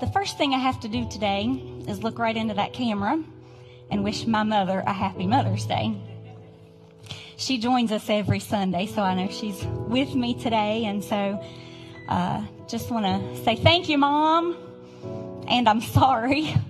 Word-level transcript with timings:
the 0.00 0.06
first 0.08 0.36
thing 0.36 0.52
I 0.52 0.58
have 0.58 0.80
to 0.80 0.88
do 0.88 1.08
today 1.08 1.44
is 1.88 2.02
look 2.02 2.18
right 2.18 2.36
into 2.36 2.54
that 2.54 2.72
camera 2.72 3.22
and 3.90 4.04
wish 4.04 4.26
my 4.26 4.42
mother 4.42 4.80
a 4.86 4.92
happy 4.92 5.26
Mother's 5.26 5.64
Day. 5.64 5.96
She 7.36 7.58
joins 7.58 7.92
us 7.92 8.08
every 8.10 8.40
Sunday, 8.40 8.86
so 8.86 9.02
I 9.02 9.14
know 9.14 9.30
she's 9.30 9.64
with 9.88 10.14
me 10.14 10.34
today. 10.34 10.84
And 10.84 11.02
so 11.02 11.42
uh, 12.08 12.44
just 12.68 12.90
want 12.90 13.06
to 13.06 13.44
say 13.44 13.56
thank 13.56 13.88
you, 13.88 13.98
Mom, 13.98 14.56
and 15.48 15.68
I'm 15.68 15.80
sorry. 15.80 16.54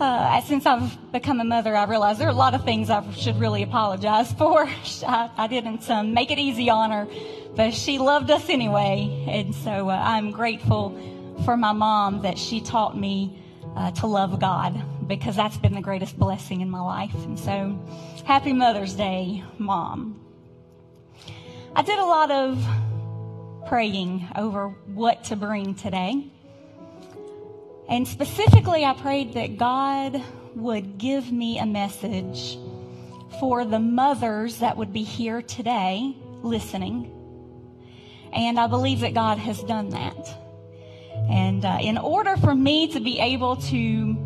Uh, 0.00 0.40
since 0.42 0.64
I've 0.64 1.10
become 1.10 1.40
a 1.40 1.44
mother, 1.44 1.74
I 1.74 1.82
realize 1.82 2.18
there 2.18 2.28
are 2.28 2.30
a 2.30 2.34
lot 2.34 2.54
of 2.54 2.62
things 2.62 2.88
I 2.88 3.10
should 3.14 3.36
really 3.40 3.64
apologize 3.64 4.32
for. 4.38 4.64
I, 5.06 5.28
I 5.36 5.48
didn't 5.48 5.90
um, 5.90 6.14
make 6.14 6.30
it 6.30 6.38
easy 6.38 6.70
on 6.70 6.92
her, 6.92 7.08
but 7.56 7.74
she 7.74 7.98
loved 7.98 8.30
us 8.30 8.48
anyway. 8.48 9.26
And 9.26 9.52
so 9.52 9.90
uh, 9.90 10.00
I'm 10.00 10.30
grateful 10.30 10.96
for 11.44 11.56
my 11.56 11.72
mom 11.72 12.22
that 12.22 12.38
she 12.38 12.60
taught 12.60 12.98
me 12.98 13.38
uh, 13.76 13.90
to 13.92 14.06
love 14.06 14.40
God 14.40 14.80
because 15.06 15.36
that's 15.36 15.56
been 15.56 15.74
the 15.74 15.80
greatest 15.80 16.18
blessing 16.18 16.60
in 16.60 16.70
my 16.70 16.80
life. 16.80 17.14
And 17.14 17.38
so 17.38 17.78
happy 18.24 18.52
Mother's 18.52 18.94
Day, 18.94 19.42
Mom. 19.58 20.20
I 21.74 21.82
did 21.82 21.98
a 21.98 22.04
lot 22.04 22.30
of 22.30 22.64
praying 23.68 24.26
over 24.36 24.68
what 24.86 25.24
to 25.24 25.36
bring 25.36 25.74
today. 25.74 26.26
And 27.88 28.06
specifically, 28.06 28.84
I 28.84 28.94
prayed 28.94 29.34
that 29.34 29.56
God 29.56 30.22
would 30.54 30.98
give 30.98 31.30
me 31.30 31.58
a 31.58 31.66
message 31.66 32.58
for 33.40 33.64
the 33.64 33.78
mothers 33.78 34.58
that 34.58 34.76
would 34.76 34.92
be 34.92 35.02
here 35.04 35.42
today 35.42 36.16
listening. 36.42 37.14
And 38.32 38.58
I 38.58 38.66
believe 38.66 39.00
that 39.00 39.14
God 39.14 39.38
has 39.38 39.62
done 39.62 39.90
that. 39.90 40.47
And 41.28 41.64
uh, 41.64 41.78
in 41.80 41.98
order 41.98 42.36
for 42.36 42.54
me 42.54 42.88
to 42.92 43.00
be 43.00 43.18
able 43.18 43.56
to 43.56 44.16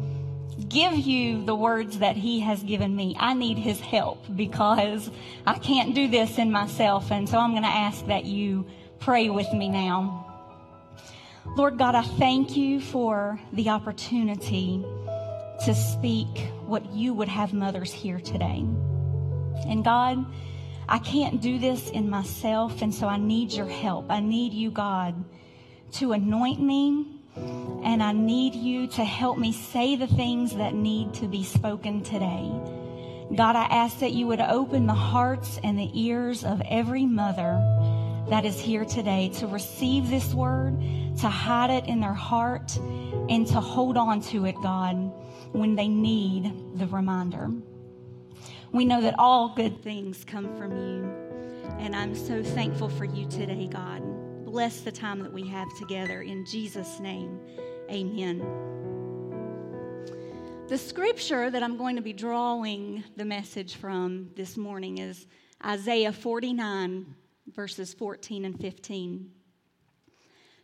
give 0.68 0.94
you 0.94 1.44
the 1.44 1.54
words 1.54 1.98
that 1.98 2.16
He 2.16 2.40
has 2.40 2.62
given 2.62 2.94
me, 2.94 3.16
I 3.18 3.34
need 3.34 3.58
His 3.58 3.80
help 3.80 4.24
because 4.36 5.10
I 5.46 5.58
can't 5.58 5.94
do 5.94 6.08
this 6.08 6.38
in 6.38 6.52
myself. 6.52 7.10
And 7.10 7.28
so 7.28 7.38
I'm 7.38 7.50
going 7.50 7.62
to 7.62 7.68
ask 7.68 8.06
that 8.06 8.24
you 8.24 8.66
pray 9.00 9.30
with 9.30 9.52
me 9.52 9.68
now. 9.68 10.28
Lord 11.56 11.76
God, 11.76 11.94
I 11.94 12.02
thank 12.02 12.56
you 12.56 12.80
for 12.80 13.38
the 13.52 13.70
opportunity 13.70 14.84
to 15.64 15.74
speak 15.74 16.28
what 16.66 16.92
you 16.92 17.12
would 17.14 17.28
have 17.28 17.52
mothers 17.52 17.92
hear 17.92 18.20
today. 18.20 18.64
And 19.66 19.84
God, 19.84 20.24
I 20.88 20.98
can't 20.98 21.40
do 21.40 21.58
this 21.58 21.90
in 21.90 22.08
myself, 22.08 22.82
and 22.82 22.94
so 22.94 23.06
I 23.06 23.16
need 23.16 23.52
your 23.52 23.68
help. 23.68 24.10
I 24.10 24.20
need 24.20 24.52
you, 24.52 24.70
God, 24.70 25.24
to 25.92 26.12
anoint 26.12 26.60
me, 26.60 27.06
and 27.36 28.02
I 28.02 28.12
need 28.12 28.54
you 28.54 28.86
to 28.88 29.04
help 29.04 29.38
me 29.38 29.52
say 29.52 29.96
the 29.96 30.06
things 30.06 30.54
that 30.56 30.74
need 30.74 31.14
to 31.14 31.26
be 31.26 31.44
spoken 31.44 32.02
today. 32.02 32.50
God, 33.34 33.56
I 33.56 33.64
ask 33.64 34.00
that 34.00 34.12
you 34.12 34.26
would 34.26 34.40
open 34.40 34.86
the 34.86 34.92
hearts 34.92 35.58
and 35.62 35.78
the 35.78 35.90
ears 35.94 36.44
of 36.44 36.60
every 36.68 37.06
mother 37.06 37.58
that 38.28 38.44
is 38.44 38.60
here 38.60 38.84
today 38.84 39.30
to 39.36 39.46
receive 39.46 40.10
this 40.10 40.34
word 40.34 40.78
to 41.18 41.28
hide 41.28 41.70
it 41.70 41.86
in 41.86 42.00
their 42.00 42.14
heart, 42.14 42.76
and 43.28 43.46
to 43.46 43.60
hold 43.60 43.96
on 43.96 44.20
to 44.20 44.46
it, 44.46 44.54
God, 44.62 45.12
when 45.52 45.74
they 45.74 45.88
need 45.88 46.52
the 46.76 46.86
reminder. 46.86 47.50
We 48.72 48.84
know 48.84 49.02
that 49.02 49.14
all 49.18 49.54
good 49.54 49.82
things 49.82 50.24
come 50.24 50.56
from 50.56 50.72
you, 50.72 51.12
and 51.78 51.94
I'm 51.94 52.14
so 52.14 52.42
thankful 52.42 52.88
for 52.88 53.04
you 53.04 53.26
today, 53.28 53.68
God. 53.70 54.02
Bless 54.52 54.82
the 54.82 54.92
time 54.92 55.20
that 55.20 55.32
we 55.32 55.46
have 55.48 55.74
together. 55.78 56.20
In 56.20 56.44
Jesus' 56.44 57.00
name, 57.00 57.40
amen. 57.90 58.46
The 60.68 60.76
scripture 60.76 61.50
that 61.50 61.62
I'm 61.62 61.78
going 61.78 61.96
to 61.96 62.02
be 62.02 62.12
drawing 62.12 63.02
the 63.16 63.24
message 63.24 63.76
from 63.76 64.28
this 64.36 64.58
morning 64.58 64.98
is 64.98 65.26
Isaiah 65.64 66.12
49, 66.12 67.14
verses 67.54 67.94
14 67.94 68.44
and 68.44 68.60
15. 68.60 69.30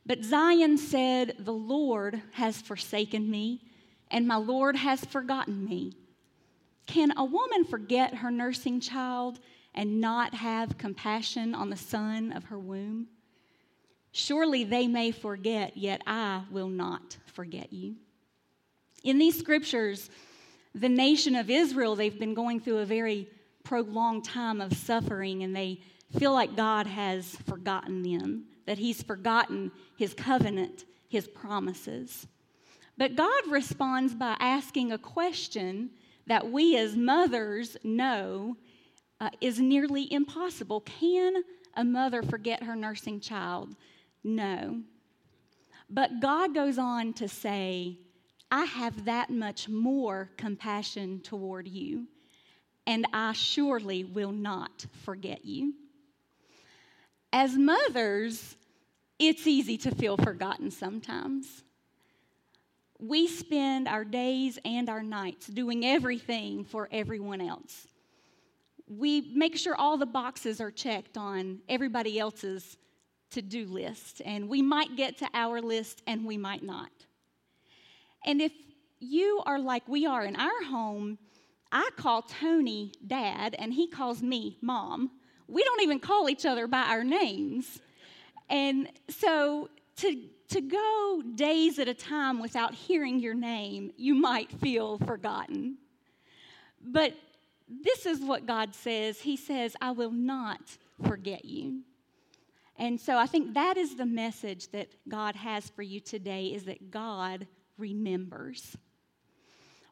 But 0.04 0.22
Zion 0.22 0.76
said, 0.76 1.36
The 1.38 1.50
Lord 1.54 2.20
has 2.32 2.60
forsaken 2.60 3.30
me, 3.30 3.62
and 4.10 4.28
my 4.28 4.36
Lord 4.36 4.76
has 4.76 5.02
forgotten 5.06 5.64
me. 5.64 5.94
Can 6.86 7.16
a 7.16 7.24
woman 7.24 7.64
forget 7.64 8.16
her 8.16 8.30
nursing 8.30 8.80
child 8.80 9.40
and 9.74 9.98
not 9.98 10.34
have 10.34 10.76
compassion 10.76 11.54
on 11.54 11.70
the 11.70 11.76
son 11.78 12.32
of 12.32 12.44
her 12.44 12.58
womb? 12.58 13.08
Surely 14.12 14.64
they 14.64 14.86
may 14.86 15.10
forget, 15.10 15.76
yet 15.76 16.02
I 16.06 16.42
will 16.50 16.68
not 16.68 17.16
forget 17.26 17.72
you. 17.72 17.96
In 19.04 19.18
these 19.18 19.38
scriptures, 19.38 20.10
the 20.74 20.88
nation 20.88 21.34
of 21.34 21.50
Israel, 21.50 21.96
they've 21.96 22.18
been 22.18 22.34
going 22.34 22.60
through 22.60 22.78
a 22.78 22.84
very 22.84 23.28
prolonged 23.64 24.24
time 24.24 24.60
of 24.60 24.72
suffering, 24.72 25.42
and 25.42 25.54
they 25.54 25.80
feel 26.18 26.32
like 26.32 26.56
God 26.56 26.86
has 26.86 27.36
forgotten 27.46 28.02
them 28.02 28.44
that 28.66 28.78
he's 28.78 29.02
forgotten 29.02 29.72
his 29.96 30.12
covenant, 30.12 30.84
his 31.08 31.26
promises. 31.26 32.26
But 32.98 33.16
God 33.16 33.46
responds 33.48 34.14
by 34.14 34.36
asking 34.40 34.92
a 34.92 34.98
question 34.98 35.90
that 36.26 36.50
we 36.50 36.76
as 36.76 36.94
mothers 36.94 37.78
know 37.82 38.56
uh, 39.20 39.30
is 39.40 39.58
nearly 39.58 40.12
impossible. 40.12 40.80
Can 40.82 41.42
a 41.76 41.84
mother 41.84 42.22
forget 42.22 42.62
her 42.62 42.76
nursing 42.76 43.20
child? 43.20 43.74
No. 44.24 44.82
But 45.90 46.20
God 46.20 46.54
goes 46.54 46.78
on 46.78 47.12
to 47.14 47.28
say, 47.28 47.98
I 48.50 48.64
have 48.64 49.04
that 49.04 49.30
much 49.30 49.68
more 49.68 50.30
compassion 50.36 51.20
toward 51.20 51.68
you, 51.68 52.06
and 52.86 53.06
I 53.12 53.32
surely 53.32 54.04
will 54.04 54.32
not 54.32 54.86
forget 55.04 55.44
you. 55.44 55.74
As 57.32 57.56
mothers, 57.56 58.56
it's 59.18 59.46
easy 59.46 59.76
to 59.78 59.94
feel 59.94 60.16
forgotten 60.16 60.70
sometimes. 60.70 61.62
We 62.98 63.28
spend 63.28 63.86
our 63.86 64.04
days 64.04 64.58
and 64.64 64.88
our 64.88 65.02
nights 65.02 65.46
doing 65.46 65.84
everything 65.84 66.64
for 66.64 66.88
everyone 66.90 67.40
else. 67.40 67.86
We 68.88 69.32
make 69.34 69.56
sure 69.56 69.76
all 69.76 69.98
the 69.98 70.06
boxes 70.06 70.60
are 70.60 70.70
checked 70.70 71.18
on 71.18 71.60
everybody 71.68 72.18
else's 72.18 72.76
to 73.30 73.42
do 73.42 73.66
list, 73.66 74.22
and 74.24 74.48
we 74.48 74.62
might 74.62 74.96
get 74.96 75.18
to 75.18 75.28
our 75.34 75.60
list 75.60 76.02
and 76.06 76.24
we 76.24 76.36
might 76.36 76.62
not. 76.62 76.90
And 78.24 78.40
if 78.40 78.52
you 79.00 79.42
are 79.46 79.58
like 79.58 79.86
we 79.88 80.06
are 80.06 80.24
in 80.24 80.36
our 80.36 80.64
home, 80.64 81.18
I 81.70 81.90
call 81.96 82.22
Tony 82.22 82.92
dad 83.06 83.54
and 83.58 83.72
he 83.72 83.86
calls 83.86 84.22
me 84.22 84.56
mom. 84.60 85.10
We 85.46 85.62
don't 85.62 85.82
even 85.82 86.00
call 86.00 86.28
each 86.28 86.46
other 86.46 86.66
by 86.66 86.82
our 86.82 87.04
names. 87.04 87.80
And 88.48 88.88
so 89.08 89.68
to, 89.96 90.22
to 90.48 90.60
go 90.60 91.22
days 91.34 91.78
at 91.78 91.88
a 91.88 91.94
time 91.94 92.40
without 92.40 92.74
hearing 92.74 93.20
your 93.20 93.34
name, 93.34 93.92
you 93.96 94.14
might 94.14 94.50
feel 94.50 94.98
forgotten. 94.98 95.76
But 96.82 97.14
this 97.68 98.06
is 98.06 98.20
what 98.20 98.46
God 98.46 98.74
says 98.74 99.20
He 99.20 99.36
says, 99.36 99.76
I 99.80 99.90
will 99.90 100.10
not 100.10 100.60
forget 101.02 101.44
you. 101.44 101.82
And 102.78 103.00
so 103.00 103.18
I 103.18 103.26
think 103.26 103.54
that 103.54 103.76
is 103.76 103.96
the 103.96 104.06
message 104.06 104.68
that 104.68 104.88
God 105.08 105.34
has 105.34 105.68
for 105.68 105.82
you 105.82 105.98
today 105.98 106.46
is 106.46 106.64
that 106.64 106.92
God 106.92 107.48
remembers. 107.76 108.76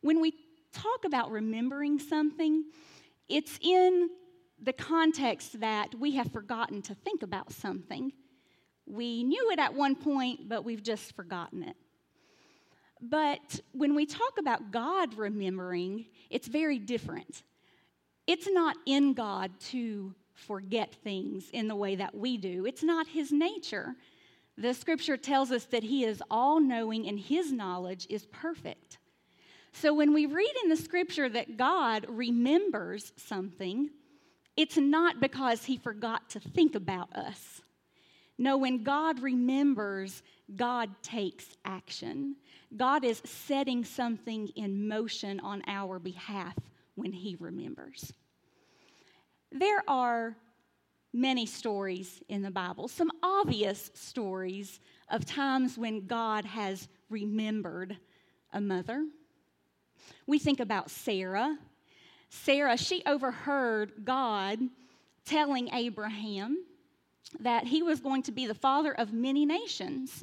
When 0.03 0.21
we 0.21 0.33
talk 0.73 1.05
about 1.05 1.33
remembering 1.33 1.99
something, 1.99 2.65
it's 3.29 3.59
in 3.61 4.11
the 4.63 4.73
context 4.73 5.59
that 5.61 5.97
we 5.97 6.13
have 6.13 6.31
forgotten 6.33 6.81
to 6.83 6.95
think 6.95 7.25
about 7.25 7.53
something. 7.53 8.13
We 8.87 9.25
knew 9.25 9.51
it 9.51 9.59
at 9.59 9.75
one 9.75 9.97
point, 9.97 10.49
but 10.49 10.65
we've 10.65 10.83
just 10.83 11.17
forgotten 11.17 11.65
it. 11.65 11.77
But 13.03 13.61
when 13.73 13.97
we 13.97 14.07
talk 14.07 14.39
about 14.39 14.71
God 14.71 15.15
remembering, 15.15 16.07
it's 16.31 16.47
very 16.47 16.79
different. 16.79 17.43
It's 18.29 18.49
not 18.49 18.77
in 18.87 19.13
God 19.13 19.51
to 19.71 20.15
forget 20.37 20.95
things 20.95 21.51
in 21.53 21.67
the 21.67 21.75
way 21.75 21.97
that 21.97 22.15
we 22.15 22.37
do, 22.37 22.67
it's 22.67 22.83
not 22.83 23.09
His 23.09 23.33
nature. 23.33 23.97
The 24.59 24.75
scripture 24.75 25.17
tells 25.17 25.51
us 25.51 25.65
that 25.67 25.83
He 25.83 26.05
is 26.05 26.23
all 26.31 26.61
knowing 26.61 27.09
and 27.09 27.19
His 27.19 27.53
knowledge 27.53 28.07
is 28.09 28.27
perfect. 28.27 28.99
So 29.73 29.93
when 29.93 30.15
we 30.15 30.27
read 30.27 30.53
in 30.63 30.71
the 30.71 30.77
scripture 30.77 31.29
that 31.29 31.57
God 31.57 32.07
remembers 32.09 33.13
something, 33.17 33.91
it's 34.57 34.77
not 34.79 35.21
because 35.21 35.65
He 35.65 35.77
forgot 35.77 36.31
to 36.31 36.41
think 36.41 36.75
about 36.75 37.15
us. 37.15 37.61
No, 38.39 38.57
when 38.57 38.83
God 38.83 39.21
remembers, 39.21 40.23
God 40.55 40.91
takes 41.03 41.57
action. 41.65 42.37
God 42.77 43.05
is 43.05 43.23
setting 43.25 43.85
something 43.85 44.49
in 44.57 44.89
motion 44.89 45.41
on 45.41 45.63
our 45.67 45.99
behalf 45.99 46.57
when 46.95 47.13
He 47.13 47.37
remembers. 47.39 48.13
There 49.59 49.83
are 49.89 50.37
many 51.15 51.47
stories 51.47 52.23
in 52.29 52.43
the 52.43 52.51
Bible, 52.51 52.89
some 52.89 53.11
obvious 53.23 53.91
stories 53.95 54.81
of 55.09 55.25
times 55.25 55.79
when 55.79 56.07
God 56.07 56.45
has 56.45 56.89
remembered 57.09 57.97
a 58.53 58.61
mother. 58.61 59.07
We 60.27 60.39
think 60.39 60.61
about 60.61 60.91
Sarah. 60.91 61.57
Sarah, 62.29 62.77
she 62.77 63.03
overheard 63.07 64.05
God 64.05 64.59
telling 65.25 65.73
Abraham 65.73 66.63
that 67.41 67.67
he 67.67 67.83
was 67.83 68.01
going 68.01 68.25
to 68.25 68.33
be 68.33 68.47
the 68.47 68.55
father 68.55 68.93
of 68.93 69.15
many 69.15 69.47
nations. 69.47 70.23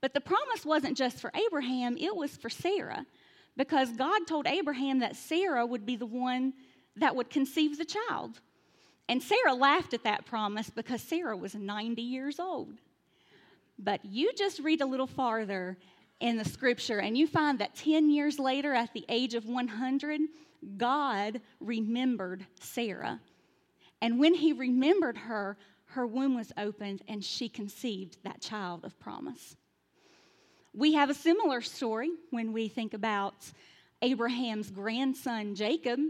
But 0.00 0.14
the 0.14 0.20
promise 0.22 0.64
wasn't 0.64 0.96
just 0.96 1.18
for 1.18 1.30
Abraham, 1.34 1.98
it 1.98 2.16
was 2.16 2.38
for 2.38 2.48
Sarah, 2.48 3.04
because 3.54 3.90
God 3.90 4.26
told 4.26 4.46
Abraham 4.46 5.00
that 5.00 5.16
Sarah 5.16 5.66
would 5.66 5.84
be 5.84 5.96
the 5.96 6.06
one 6.06 6.54
that 6.96 7.14
would 7.14 7.28
conceive 7.28 7.76
the 7.76 7.84
child. 7.84 8.40
And 9.08 9.22
Sarah 9.22 9.54
laughed 9.54 9.94
at 9.94 10.04
that 10.04 10.24
promise 10.24 10.70
because 10.70 11.02
Sarah 11.02 11.36
was 11.36 11.54
90 11.54 12.00
years 12.02 12.38
old. 12.38 12.74
But 13.78 14.04
you 14.04 14.32
just 14.34 14.60
read 14.60 14.80
a 14.80 14.86
little 14.86 15.06
farther 15.06 15.76
in 16.20 16.36
the 16.36 16.44
scripture 16.44 17.00
and 17.00 17.18
you 17.18 17.26
find 17.26 17.58
that 17.58 17.74
10 17.74 18.10
years 18.10 18.38
later, 18.38 18.72
at 18.74 18.92
the 18.92 19.04
age 19.08 19.34
of 19.34 19.46
100, 19.46 20.20
God 20.76 21.40
remembered 21.60 22.46
Sarah. 22.60 23.20
And 24.00 24.18
when 24.18 24.34
he 24.34 24.52
remembered 24.52 25.18
her, 25.18 25.56
her 25.86 26.06
womb 26.06 26.34
was 26.34 26.52
opened 26.56 27.02
and 27.08 27.24
she 27.24 27.48
conceived 27.48 28.18
that 28.24 28.40
child 28.40 28.84
of 28.84 28.98
promise. 28.98 29.56
We 30.74 30.94
have 30.94 31.10
a 31.10 31.14
similar 31.14 31.60
story 31.60 32.10
when 32.30 32.52
we 32.52 32.68
think 32.68 32.94
about 32.94 33.34
Abraham's 34.00 34.70
grandson 34.70 35.54
Jacob. 35.54 36.00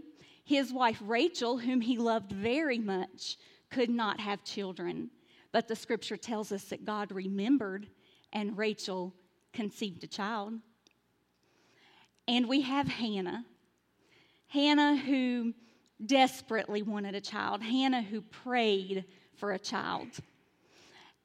His 0.44 0.72
wife 0.72 1.00
Rachel, 1.04 1.58
whom 1.58 1.80
he 1.80 1.98
loved 1.98 2.32
very 2.32 2.78
much, 2.78 3.36
could 3.70 3.90
not 3.90 4.20
have 4.20 4.44
children. 4.44 5.10
But 5.52 5.68
the 5.68 5.76
scripture 5.76 6.16
tells 6.16 6.52
us 6.52 6.64
that 6.64 6.84
God 6.84 7.12
remembered 7.12 7.88
and 8.32 8.56
Rachel 8.56 9.14
conceived 9.52 10.02
a 10.04 10.06
child. 10.06 10.54
And 12.26 12.48
we 12.48 12.62
have 12.62 12.88
Hannah. 12.88 13.44
Hannah, 14.48 14.96
who 14.96 15.54
desperately 16.04 16.82
wanted 16.82 17.14
a 17.14 17.20
child. 17.20 17.62
Hannah, 17.62 18.02
who 18.02 18.20
prayed 18.20 19.04
for 19.36 19.52
a 19.52 19.58
child. 19.58 20.08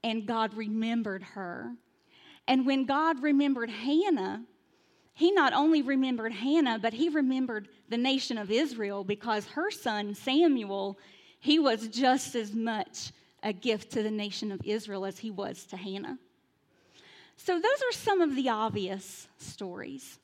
And 0.03 0.25
God 0.25 0.53
remembered 0.53 1.23
her. 1.23 1.73
And 2.47 2.65
when 2.65 2.85
God 2.85 3.21
remembered 3.21 3.69
Hannah, 3.69 4.43
he 5.17 5.31
not 5.31 5.51
only 5.51 5.81
remembered 5.81 6.31
Hannah, 6.31 6.77
but 6.77 6.93
he 6.93 7.09
remembered 7.09 7.69
the 7.89 7.97
nation 7.97 8.37
of 8.37 8.51
Israel 8.51 9.03
because 9.03 9.47
her 9.47 9.71
son 9.71 10.13
Samuel, 10.13 10.99
he 11.39 11.57
was 11.57 11.87
just 11.87 12.35
as 12.35 12.53
much 12.53 13.11
a 13.41 13.51
gift 13.51 13.91
to 13.93 14.03
the 14.03 14.11
nation 14.11 14.51
of 14.51 14.61
Israel 14.63 15.07
as 15.07 15.17
he 15.17 15.31
was 15.31 15.63
to 15.65 15.75
Hannah. 15.75 16.19
So, 17.35 17.55
those 17.55 17.63
are 17.63 17.93
some 17.93 18.21
of 18.21 18.35
the 18.35 18.49
obvious 18.49 19.27
stories. 19.39 20.19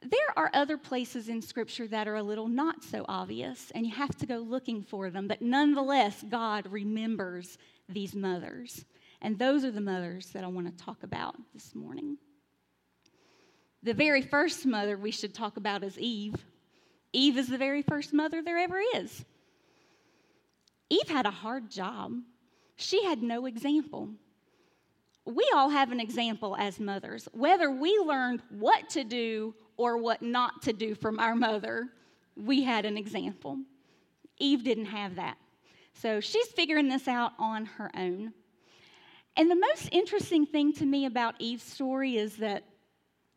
There 0.00 0.36
are 0.36 0.50
other 0.52 0.78
places 0.78 1.28
in 1.28 1.40
Scripture 1.40 1.86
that 1.86 2.08
are 2.08 2.16
a 2.16 2.24
little 2.24 2.48
not 2.48 2.82
so 2.82 3.04
obvious, 3.08 3.70
and 3.72 3.86
you 3.86 3.94
have 3.94 4.16
to 4.16 4.26
go 4.26 4.38
looking 4.38 4.82
for 4.82 5.10
them, 5.10 5.28
but 5.28 5.42
nonetheless, 5.42 6.24
God 6.28 6.66
remembers 6.66 7.56
these 7.88 8.16
mothers. 8.16 8.84
And 9.20 9.38
those 9.38 9.64
are 9.64 9.70
the 9.70 9.80
mothers 9.80 10.30
that 10.30 10.42
I 10.42 10.48
want 10.48 10.76
to 10.76 10.84
talk 10.84 11.04
about 11.04 11.36
this 11.54 11.72
morning. 11.76 12.18
The 13.82 13.94
very 13.94 14.22
first 14.22 14.64
mother 14.64 14.96
we 14.96 15.10
should 15.10 15.34
talk 15.34 15.56
about 15.56 15.82
is 15.82 15.98
Eve. 15.98 16.36
Eve 17.12 17.36
is 17.36 17.48
the 17.48 17.58
very 17.58 17.82
first 17.82 18.12
mother 18.12 18.42
there 18.42 18.58
ever 18.58 18.80
is. 18.94 19.24
Eve 20.88 21.08
had 21.08 21.26
a 21.26 21.30
hard 21.30 21.70
job. 21.70 22.12
She 22.76 23.04
had 23.04 23.22
no 23.22 23.46
example. 23.46 24.10
We 25.24 25.48
all 25.54 25.68
have 25.68 25.92
an 25.92 26.00
example 26.00 26.56
as 26.58 26.80
mothers. 26.80 27.28
Whether 27.32 27.70
we 27.70 27.96
learned 27.98 28.42
what 28.50 28.90
to 28.90 29.04
do 29.04 29.54
or 29.76 29.96
what 29.98 30.22
not 30.22 30.62
to 30.62 30.72
do 30.72 30.94
from 30.94 31.18
our 31.18 31.34
mother, 31.34 31.88
we 32.36 32.62
had 32.62 32.84
an 32.84 32.96
example. 32.96 33.58
Eve 34.38 34.64
didn't 34.64 34.86
have 34.86 35.16
that. 35.16 35.36
So 35.94 36.20
she's 36.20 36.48
figuring 36.48 36.88
this 36.88 37.08
out 37.08 37.32
on 37.38 37.66
her 37.66 37.90
own. 37.96 38.32
And 39.36 39.50
the 39.50 39.56
most 39.56 39.88
interesting 39.92 40.46
thing 40.46 40.72
to 40.74 40.84
me 40.84 41.06
about 41.06 41.36
Eve's 41.38 41.64
story 41.64 42.16
is 42.16 42.36
that 42.36 42.64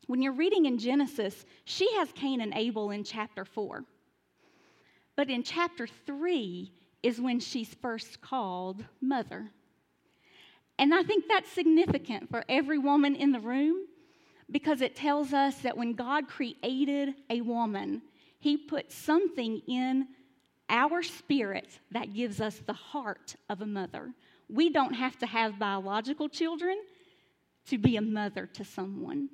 when 0.07 0.21
you're 0.21 0.33
reading 0.33 0.65
in 0.65 0.77
Genesis, 0.77 1.45
she 1.63 1.91
has 1.95 2.11
Cain 2.13 2.41
and 2.41 2.53
Abel 2.53 2.91
in 2.91 3.03
chapter 3.03 3.45
4. 3.45 3.83
But 5.15 5.29
in 5.29 5.43
chapter 5.43 5.87
3 5.87 6.71
is 7.01 7.21
when 7.21 7.39
she's 7.39 7.73
first 7.75 8.21
called 8.21 8.83
mother. 9.01 9.51
And 10.77 10.93
I 10.93 11.03
think 11.03 11.25
that's 11.27 11.51
significant 11.51 12.29
for 12.29 12.43
every 12.49 12.77
woman 12.77 13.15
in 13.15 13.31
the 13.31 13.39
room 13.39 13.85
because 14.51 14.81
it 14.81 14.95
tells 14.95 15.33
us 15.33 15.59
that 15.59 15.77
when 15.77 15.93
God 15.93 16.27
created 16.27 17.15
a 17.29 17.41
woman, 17.41 18.01
He 18.39 18.57
put 18.57 18.91
something 18.91 19.61
in 19.67 20.07
our 20.69 21.01
spirit 21.03 21.79
that 21.91 22.13
gives 22.13 22.41
us 22.41 22.59
the 22.65 22.73
heart 22.73 23.35
of 23.49 23.61
a 23.61 23.65
mother. 23.65 24.11
We 24.49 24.69
don't 24.69 24.93
have 24.93 25.17
to 25.19 25.25
have 25.25 25.59
biological 25.59 26.29
children 26.29 26.77
to 27.67 27.77
be 27.77 27.97
a 27.97 28.01
mother 28.01 28.45
to 28.53 28.63
someone. 28.63 29.29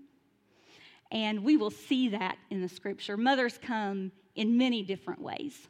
And 1.12 1.44
we 1.44 1.58
will 1.58 1.72
see 1.72 2.10
that 2.10 2.38
in 2.50 2.62
the 2.62 2.70
scripture. 2.70 3.18
Mothers 3.18 3.60
come 3.62 4.12
in 4.36 4.58
many 4.58 4.82
different 4.82 5.22
ways. 5.22 5.68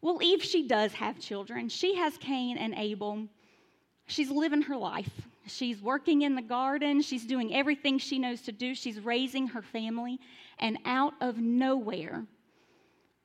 Well, 0.00 0.22
Eve, 0.22 0.42
she 0.42 0.66
does 0.66 0.92
have 0.94 1.18
children. 1.18 1.68
She 1.68 1.96
has 1.96 2.16
Cain 2.18 2.56
and 2.58 2.74
Abel. 2.74 3.26
She's 4.06 4.30
living 4.30 4.62
her 4.62 4.76
life. 4.76 5.10
She's 5.46 5.80
working 5.80 6.22
in 6.22 6.34
the 6.34 6.42
garden. 6.42 7.02
She's 7.02 7.24
doing 7.24 7.54
everything 7.54 7.98
she 7.98 8.18
knows 8.18 8.40
to 8.42 8.52
do. 8.52 8.74
She's 8.74 9.00
raising 9.00 9.48
her 9.48 9.62
family. 9.62 10.18
And 10.58 10.78
out 10.84 11.14
of 11.20 11.38
nowhere, 11.38 12.24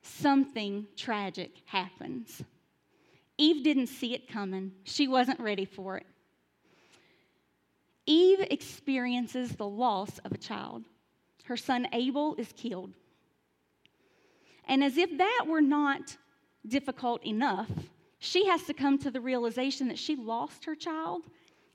something 0.01 0.87
tragic 0.95 1.61
happens. 1.65 2.41
Eve 3.37 3.63
didn't 3.63 3.87
see 3.87 4.13
it 4.13 4.27
coming, 4.27 4.71
she 4.83 5.07
wasn't 5.07 5.39
ready 5.39 5.65
for 5.65 5.97
it. 5.97 6.05
Eve 8.05 8.41
experiences 8.49 9.55
the 9.55 9.67
loss 9.67 10.17
of 10.19 10.31
a 10.31 10.37
child. 10.37 10.85
Her 11.45 11.57
son 11.57 11.87
Abel 11.93 12.35
is 12.35 12.53
killed. 12.53 12.93
And 14.67 14.83
as 14.83 14.97
if 14.97 15.17
that 15.17 15.45
were 15.47 15.61
not 15.61 16.17
difficult 16.67 17.25
enough, 17.25 17.69
she 18.19 18.45
has 18.47 18.63
to 18.63 18.73
come 18.73 18.97
to 18.99 19.11
the 19.11 19.21
realization 19.21 19.87
that 19.87 19.97
she 19.97 20.15
lost 20.15 20.65
her 20.65 20.75
child 20.75 21.23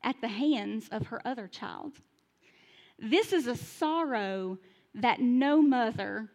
at 0.03 0.21
the 0.21 0.29
hands 0.29 0.89
of 0.91 1.07
her 1.09 1.21
other 1.27 1.49
child. 1.49 1.93
This 2.99 3.33
is 3.33 3.47
a 3.47 3.57
sorrow 3.57 4.59
that 4.95 5.21
no 5.21 5.61
mother 5.61 6.31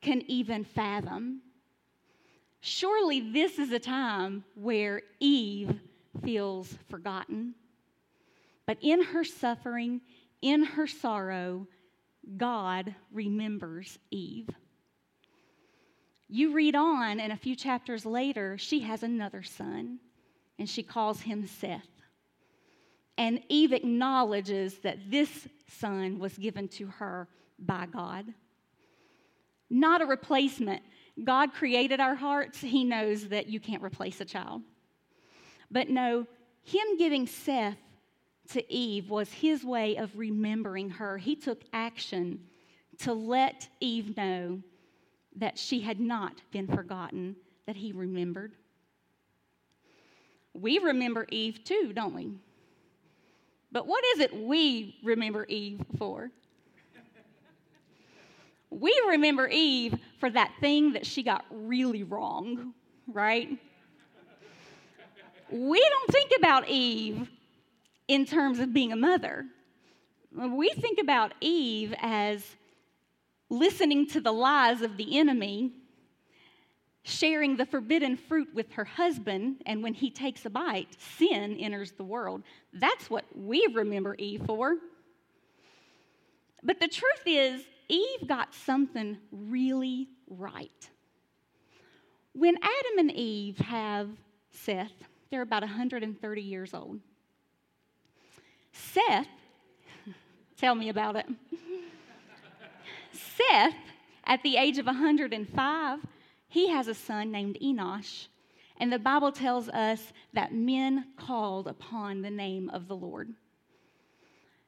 can 0.00 0.22
even 0.22 0.64
fathom. 0.64 1.42
Surely 2.60 3.20
this 3.32 3.58
is 3.58 3.70
a 3.70 3.78
time 3.78 4.44
where 4.54 5.02
Eve 5.20 5.78
feels 6.24 6.76
forgotten. 6.88 7.54
But 8.70 8.78
in 8.82 9.02
her 9.02 9.24
suffering, 9.24 10.00
in 10.42 10.62
her 10.62 10.86
sorrow, 10.86 11.66
God 12.36 12.94
remembers 13.10 13.98
Eve. 14.12 14.48
You 16.28 16.52
read 16.52 16.76
on, 16.76 17.18
and 17.18 17.32
a 17.32 17.36
few 17.36 17.56
chapters 17.56 18.06
later, 18.06 18.56
she 18.58 18.78
has 18.82 19.02
another 19.02 19.42
son, 19.42 19.98
and 20.56 20.68
she 20.68 20.84
calls 20.84 21.20
him 21.20 21.48
Seth. 21.48 21.88
And 23.18 23.42
Eve 23.48 23.72
acknowledges 23.72 24.78
that 24.84 25.10
this 25.10 25.48
son 25.80 26.20
was 26.20 26.38
given 26.38 26.68
to 26.68 26.86
her 26.86 27.26
by 27.58 27.86
God. 27.86 28.26
Not 29.68 30.00
a 30.00 30.06
replacement. 30.06 30.82
God 31.24 31.54
created 31.54 31.98
our 31.98 32.14
hearts. 32.14 32.60
He 32.60 32.84
knows 32.84 33.30
that 33.30 33.48
you 33.48 33.58
can't 33.58 33.82
replace 33.82 34.20
a 34.20 34.24
child. 34.24 34.62
But 35.72 35.88
no, 35.88 36.28
Him 36.62 36.96
giving 36.98 37.26
Seth 37.26 37.76
to 38.52 38.72
Eve 38.72 39.10
was 39.10 39.32
His 39.32 39.64
way 39.64 39.96
of 39.96 40.16
remembering 40.16 40.90
her. 40.90 41.18
He 41.18 41.36
took 41.36 41.62
action 41.72 42.40
to 42.98 43.12
let 43.12 43.68
Eve 43.80 44.16
know 44.16 44.60
that 45.36 45.58
she 45.58 45.80
had 45.80 46.00
not 46.00 46.40
been 46.50 46.66
forgotten, 46.66 47.36
that 47.66 47.76
he 47.76 47.92
remembered. 47.92 48.52
We 50.54 50.78
remember 50.78 51.26
Eve 51.30 51.64
too, 51.64 51.92
don't 51.94 52.14
we? 52.14 52.32
But 53.72 53.86
what 53.86 54.04
is 54.14 54.20
it 54.20 54.34
we 54.34 54.96
remember 55.02 55.44
Eve 55.48 55.80
for? 55.96 56.30
we 58.70 59.02
remember 59.08 59.48
Eve 59.48 59.98
for 60.18 60.30
that 60.30 60.52
thing 60.60 60.92
that 60.92 61.04
she 61.04 61.22
got 61.22 61.44
really 61.50 62.04
wrong, 62.04 62.72
right? 63.08 63.50
We 65.50 65.80
don't 65.80 66.12
think 66.12 66.32
about 66.38 66.68
Eve 66.68 67.28
in 68.10 68.26
terms 68.26 68.58
of 68.58 68.74
being 68.74 68.92
a 68.92 68.96
mother. 68.96 69.46
We 70.32 70.70
think 70.70 70.98
about 70.98 71.32
Eve 71.40 71.94
as 72.00 72.44
listening 73.48 74.08
to 74.08 74.20
the 74.20 74.32
lies 74.32 74.82
of 74.82 74.96
the 74.96 75.16
enemy, 75.16 75.70
sharing 77.04 77.56
the 77.56 77.64
forbidden 77.64 78.16
fruit 78.16 78.48
with 78.52 78.72
her 78.72 78.84
husband, 78.84 79.62
and 79.64 79.80
when 79.80 79.94
he 79.94 80.10
takes 80.10 80.44
a 80.44 80.50
bite, 80.50 80.88
sin 81.18 81.56
enters 81.60 81.92
the 81.92 82.02
world. 82.02 82.42
That's 82.72 83.08
what 83.08 83.24
we 83.32 83.64
remember 83.72 84.16
Eve 84.18 84.42
for. 84.44 84.74
But 86.64 86.80
the 86.80 86.88
truth 86.88 87.22
is, 87.26 87.62
Eve 87.88 88.26
got 88.26 88.52
something 88.54 89.18
really 89.30 90.08
right. 90.28 90.90
When 92.32 92.56
Adam 92.56 92.98
and 92.98 93.12
Eve 93.12 93.58
have 93.58 94.08
Seth, 94.50 95.04
they're 95.30 95.42
about 95.42 95.62
130 95.62 96.42
years 96.42 96.74
old. 96.74 96.98
Seth, 98.80 99.26
tell 100.56 100.74
me 100.74 100.88
about 100.88 101.16
it. 101.16 101.26
Seth, 103.12 103.74
at 104.24 104.42
the 104.42 104.56
age 104.56 104.78
of 104.78 104.86
105, 104.86 105.98
he 106.48 106.68
has 106.68 106.88
a 106.88 106.94
son 106.94 107.30
named 107.30 107.58
Enosh. 107.62 108.26
And 108.78 108.92
the 108.92 108.98
Bible 108.98 109.30
tells 109.30 109.68
us 109.68 110.12
that 110.32 110.54
men 110.54 111.08
called 111.16 111.68
upon 111.68 112.22
the 112.22 112.30
name 112.30 112.70
of 112.70 112.88
the 112.88 112.96
Lord. 112.96 113.28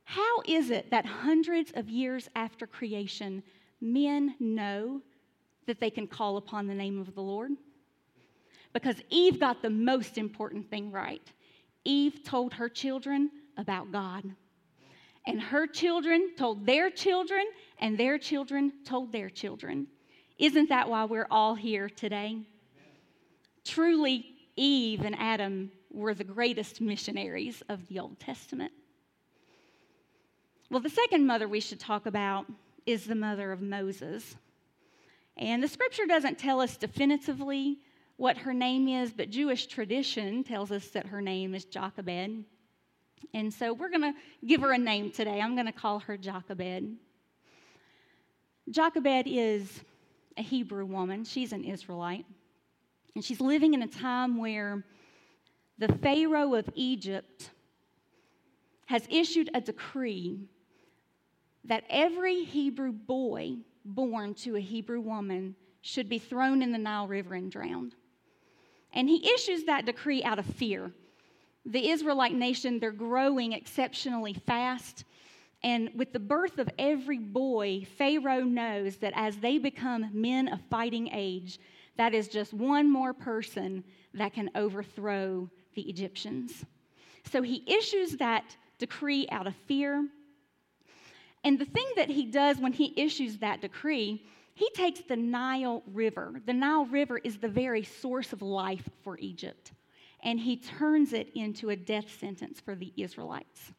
How 0.05 0.43
is 0.47 0.71
it 0.71 0.91
that 0.91 1.07
hundreds 1.07 1.73
of 1.75 1.89
years 1.89 2.29
after 2.37 2.67
creation, 2.67 3.43
men 3.81 4.35
know 4.39 5.01
that 5.67 5.81
they 5.81 5.91
can 5.91 6.07
call 6.07 6.37
upon 6.37 6.67
the 6.67 6.75
name 6.75 7.01
of 7.01 7.15
the 7.15 7.23
Lord? 7.23 7.53
Because 8.73 8.97
Eve 9.09 9.41
got 9.41 9.63
the 9.63 9.71
most 9.71 10.19
important 10.19 10.69
thing 10.69 10.91
right. 10.91 11.23
Eve 11.85 12.23
told 12.25 12.55
her 12.55 12.69
children 12.69 13.31
about 13.57 13.93
God. 13.93 14.25
And 15.27 15.41
her 15.41 15.67
children 15.67 16.33
told 16.37 16.67
their 16.67 16.91
children, 16.91 17.45
and 17.79 17.97
their 17.97 18.19
children 18.19 18.73
told 18.85 19.13
their 19.13 19.31
children. 19.31 19.87
Isn't 20.39 20.69
that 20.71 20.89
why 20.89 21.05
we're 21.05 21.29
all 21.31 21.55
here 21.55 21.89
today? 21.89 22.39
Truly, 23.65 24.27
Eve 24.57 25.03
and 25.03 25.15
Adam 25.19 25.71
were 25.93 26.15
the 26.15 26.25
greatest 26.25 26.81
missionaries 26.81 27.63
of 27.69 27.87
the 27.89 28.01
Old 28.01 28.19
Testament. 28.19 28.73
Well, 30.71 30.81
the 30.81 30.91
second 30.91 31.27
mother 31.27 31.47
we 31.47 31.61
should 31.61 31.79
talk 31.79 32.07
about 32.07 32.47
is 32.87 33.05
the 33.05 33.15
mother 33.15 33.53
of 33.53 33.61
Moses. 33.61 34.37
And 35.37 35.63
the 35.63 35.69
scripture 35.69 36.07
doesn't 36.07 36.39
tell 36.39 36.61
us 36.61 36.77
definitively 36.77 37.79
what 38.17 38.39
her 38.39 38.55
name 38.55 38.89
is, 38.89 39.13
but 39.13 39.31
Jewish 39.31 39.67
tradition 39.67 40.43
tells 40.45 40.73
us 40.73 40.89
that 40.89 41.07
her 41.07 41.21
name 41.21 41.55
is 41.55 41.65
Jochebed. 41.65 42.45
And 43.35 43.53
so 43.53 43.73
we're 43.73 43.91
going 43.91 44.03
to 44.03 44.15
give 44.47 44.61
her 44.61 44.73
a 44.73 44.79
name 44.79 45.11
today. 45.11 45.41
I'm 45.41 45.55
going 45.55 45.67
to 45.67 45.73
call 45.73 46.01
her 46.01 46.17
Jochebed. 46.17 46.97
Jochebed 48.71 49.25
is 49.27 49.81
a 50.37 50.43
Hebrew 50.43 50.87
woman, 50.87 51.25
she's 51.25 51.53
an 51.53 51.65
Israelite. 51.65 52.27
And 53.15 53.25
she's 53.25 53.41
living 53.41 53.75
in 53.75 53.83
a 53.83 53.87
time 53.87 54.39
where 54.39 54.85
the 55.79 55.89
Pharaoh 55.89 56.55
of 56.55 56.69
Egypt 56.75 57.51
has 58.87 59.07
issued 59.11 59.51
a 59.55 59.61
decree 59.61 60.49
that 61.65 61.85
every 61.91 62.45
Hebrew 62.45 62.93
boy 62.93 63.57
born 63.85 64.35
to 64.35 64.57
a 64.57 64.61
Hebrew 64.61 65.01
woman 65.01 65.55
should 65.81 66.09
be 66.09 66.19
thrown 66.19 66.63
in 66.63 66.73
the 66.73 66.79
Nile 66.79 67.07
River 67.07 67.35
and 67.35 67.51
drowned. 67.51 67.95
And 68.93 69.09
he 69.09 69.33
issues 69.35 69.65
that 69.65 69.87
decree 69.87 70.23
out 70.23 70.39
of 70.39 70.47
fear. 70.47 70.93
The 71.65 71.91
Israelite 71.91 72.35
nation, 72.35 72.79
they're 72.79 72.91
growing 72.91 73.53
exceptionally 73.53 74.35
fast. 74.35 75.05
And 75.63 75.91
with 75.95 76.13
the 76.13 76.19
birth 76.19 76.59
of 76.59 76.69
every 76.79 77.19
boy, 77.19 77.87
Pharaoh 77.97 78.43
knows 78.43 78.97
that 78.97 79.13
as 79.15 79.37
they 79.37 79.59
become 79.59 80.11
men 80.13 80.49
of 80.49 80.61
fighting 80.71 81.09
age, 81.13 81.61
that 81.97 82.15
is 82.15 82.29
just 82.29 82.53
one 82.53 82.91
more 82.91 83.15
person 83.15 83.85
that 84.15 84.33
can 84.33 84.51
overthrow 84.55 85.49
the 85.75 85.83
Egyptians. 85.83 86.65
So 87.31 87.43
he 87.43 87.63
issues 87.67 88.17
that 88.17 88.57
decree 88.79 89.29
out 89.31 89.47
of 89.47 89.55
fear. 89.55 90.09
And 91.45 91.59
the 91.59 91.65
thing 91.65 91.87
that 91.97 92.09
he 92.09 92.25
does 92.25 92.59
when 92.59 92.73
he 92.73 92.93
issues 92.97 93.39
that 93.39 93.61
decree, 93.61 94.25
he 94.55 94.69
takes 94.71 95.01
the 95.01 95.17
Nile 95.17 95.83
River. 95.87 96.41
The 96.45 96.53
Nile 96.53 96.87
River 96.87 97.19
is 97.19 97.39
the 97.39 97.49
very 97.49 97.85
source 97.85 98.33
of 98.33 98.43
life 98.43 98.89
for 99.03 99.17
Egypt. 99.19 99.73
And 100.23 100.39
he 100.41 100.57
turns 100.57 101.13
it 101.13 101.31
into 101.35 101.71
a 101.71 101.77
death 101.77 102.19
sentence 102.19 102.61
for 102.61 102.75
the 102.75 102.93
Israelites. 102.97 103.73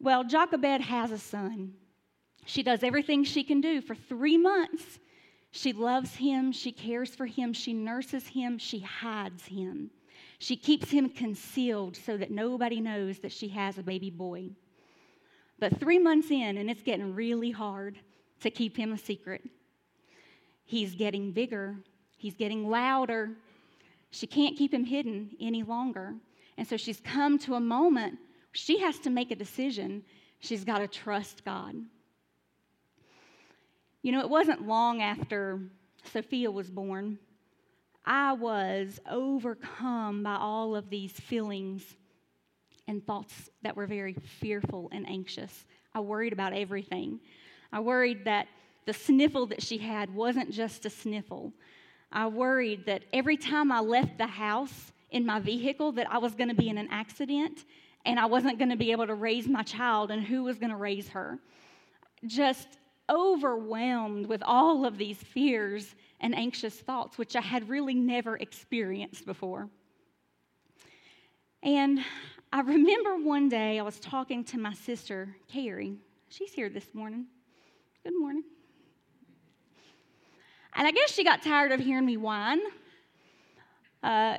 Well, 0.00 0.24
Jochebed 0.24 0.82
has 0.82 1.10
a 1.10 1.18
son. 1.18 1.74
She 2.46 2.62
does 2.62 2.82
everything 2.82 3.24
she 3.24 3.44
can 3.44 3.60
do 3.60 3.80
for 3.80 3.94
three 3.94 4.36
months. 4.36 4.98
She 5.50 5.72
loves 5.72 6.16
him, 6.16 6.50
she 6.50 6.72
cares 6.72 7.14
for 7.14 7.26
him, 7.26 7.52
she 7.52 7.72
nurses 7.72 8.26
him, 8.26 8.58
she 8.58 8.80
hides 8.80 9.46
him. 9.46 9.90
She 10.40 10.56
keeps 10.56 10.90
him 10.90 11.08
concealed 11.08 11.96
so 11.96 12.16
that 12.16 12.30
nobody 12.30 12.80
knows 12.80 13.20
that 13.20 13.32
she 13.32 13.48
has 13.48 13.78
a 13.78 13.82
baby 13.82 14.10
boy. 14.10 14.50
But 15.60 15.78
three 15.78 15.98
months 15.98 16.30
in, 16.30 16.58
and 16.58 16.68
it's 16.68 16.82
getting 16.82 17.14
really 17.14 17.50
hard 17.50 17.98
to 18.40 18.50
keep 18.50 18.76
him 18.76 18.92
a 18.92 18.98
secret. 18.98 19.42
He's 20.64 20.94
getting 20.94 21.32
bigger, 21.32 21.76
he's 22.16 22.34
getting 22.34 22.68
louder. 22.68 23.30
She 24.14 24.28
can't 24.28 24.56
keep 24.56 24.72
him 24.72 24.84
hidden 24.84 25.30
any 25.40 25.64
longer. 25.64 26.14
And 26.56 26.66
so 26.68 26.76
she's 26.76 27.00
come 27.00 27.36
to 27.40 27.54
a 27.54 27.60
moment 27.60 28.18
she 28.52 28.78
has 28.78 29.00
to 29.00 29.10
make 29.10 29.32
a 29.32 29.34
decision. 29.34 30.04
She's 30.38 30.64
got 30.64 30.78
to 30.78 30.86
trust 30.86 31.44
God. 31.44 31.74
You 34.02 34.12
know, 34.12 34.20
it 34.20 34.30
wasn't 34.30 34.68
long 34.68 35.02
after 35.02 35.58
Sophia 36.12 36.48
was 36.50 36.70
born, 36.70 37.18
I 38.06 38.34
was 38.34 39.00
overcome 39.10 40.22
by 40.22 40.36
all 40.36 40.76
of 40.76 40.90
these 40.90 41.12
feelings 41.12 41.82
and 42.86 43.04
thoughts 43.04 43.50
that 43.62 43.74
were 43.74 43.86
very 43.86 44.12
fearful 44.12 44.90
and 44.92 45.08
anxious. 45.08 45.64
I 45.92 46.00
worried 46.00 46.34
about 46.34 46.52
everything. 46.52 47.18
I 47.72 47.80
worried 47.80 48.26
that 48.26 48.46
the 48.84 48.92
sniffle 48.92 49.46
that 49.46 49.62
she 49.62 49.78
had 49.78 50.14
wasn't 50.14 50.50
just 50.52 50.84
a 50.84 50.90
sniffle. 50.90 51.52
I 52.14 52.28
worried 52.28 52.86
that 52.86 53.02
every 53.12 53.36
time 53.36 53.72
I 53.72 53.80
left 53.80 54.18
the 54.18 54.26
house 54.26 54.92
in 55.10 55.26
my 55.26 55.40
vehicle 55.40 55.90
that 55.92 56.10
I 56.10 56.18
was 56.18 56.34
going 56.34 56.48
to 56.48 56.54
be 56.54 56.68
in 56.68 56.78
an 56.78 56.88
accident 56.90 57.64
and 58.06 58.20
I 58.20 58.26
wasn't 58.26 58.58
going 58.58 58.70
to 58.70 58.76
be 58.76 58.92
able 58.92 59.08
to 59.08 59.14
raise 59.14 59.48
my 59.48 59.64
child 59.64 60.12
and 60.12 60.22
who 60.22 60.44
was 60.44 60.58
going 60.58 60.70
to 60.70 60.76
raise 60.76 61.08
her. 61.08 61.40
Just 62.24 62.68
overwhelmed 63.10 64.26
with 64.26 64.42
all 64.46 64.86
of 64.86 64.96
these 64.96 65.18
fears 65.18 65.96
and 66.20 66.36
anxious 66.36 66.74
thoughts, 66.74 67.18
which 67.18 67.34
I 67.34 67.40
had 67.40 67.68
really 67.68 67.94
never 67.94 68.36
experienced 68.36 69.26
before. 69.26 69.68
And 71.64 72.00
I 72.52 72.60
remember 72.60 73.16
one 73.16 73.48
day 73.48 73.80
I 73.80 73.82
was 73.82 73.98
talking 73.98 74.44
to 74.44 74.58
my 74.58 74.72
sister, 74.72 75.34
Carrie. 75.48 75.96
She's 76.28 76.52
here 76.52 76.68
this 76.68 76.86
morning. 76.94 77.26
Good 78.04 78.14
morning. 78.18 78.44
And 80.74 80.86
I 80.86 80.90
guess 80.90 81.12
she 81.12 81.24
got 81.24 81.42
tired 81.42 81.72
of 81.72 81.80
hearing 81.80 82.06
me 82.06 82.16
whine. 82.16 82.60
Uh, 84.02 84.38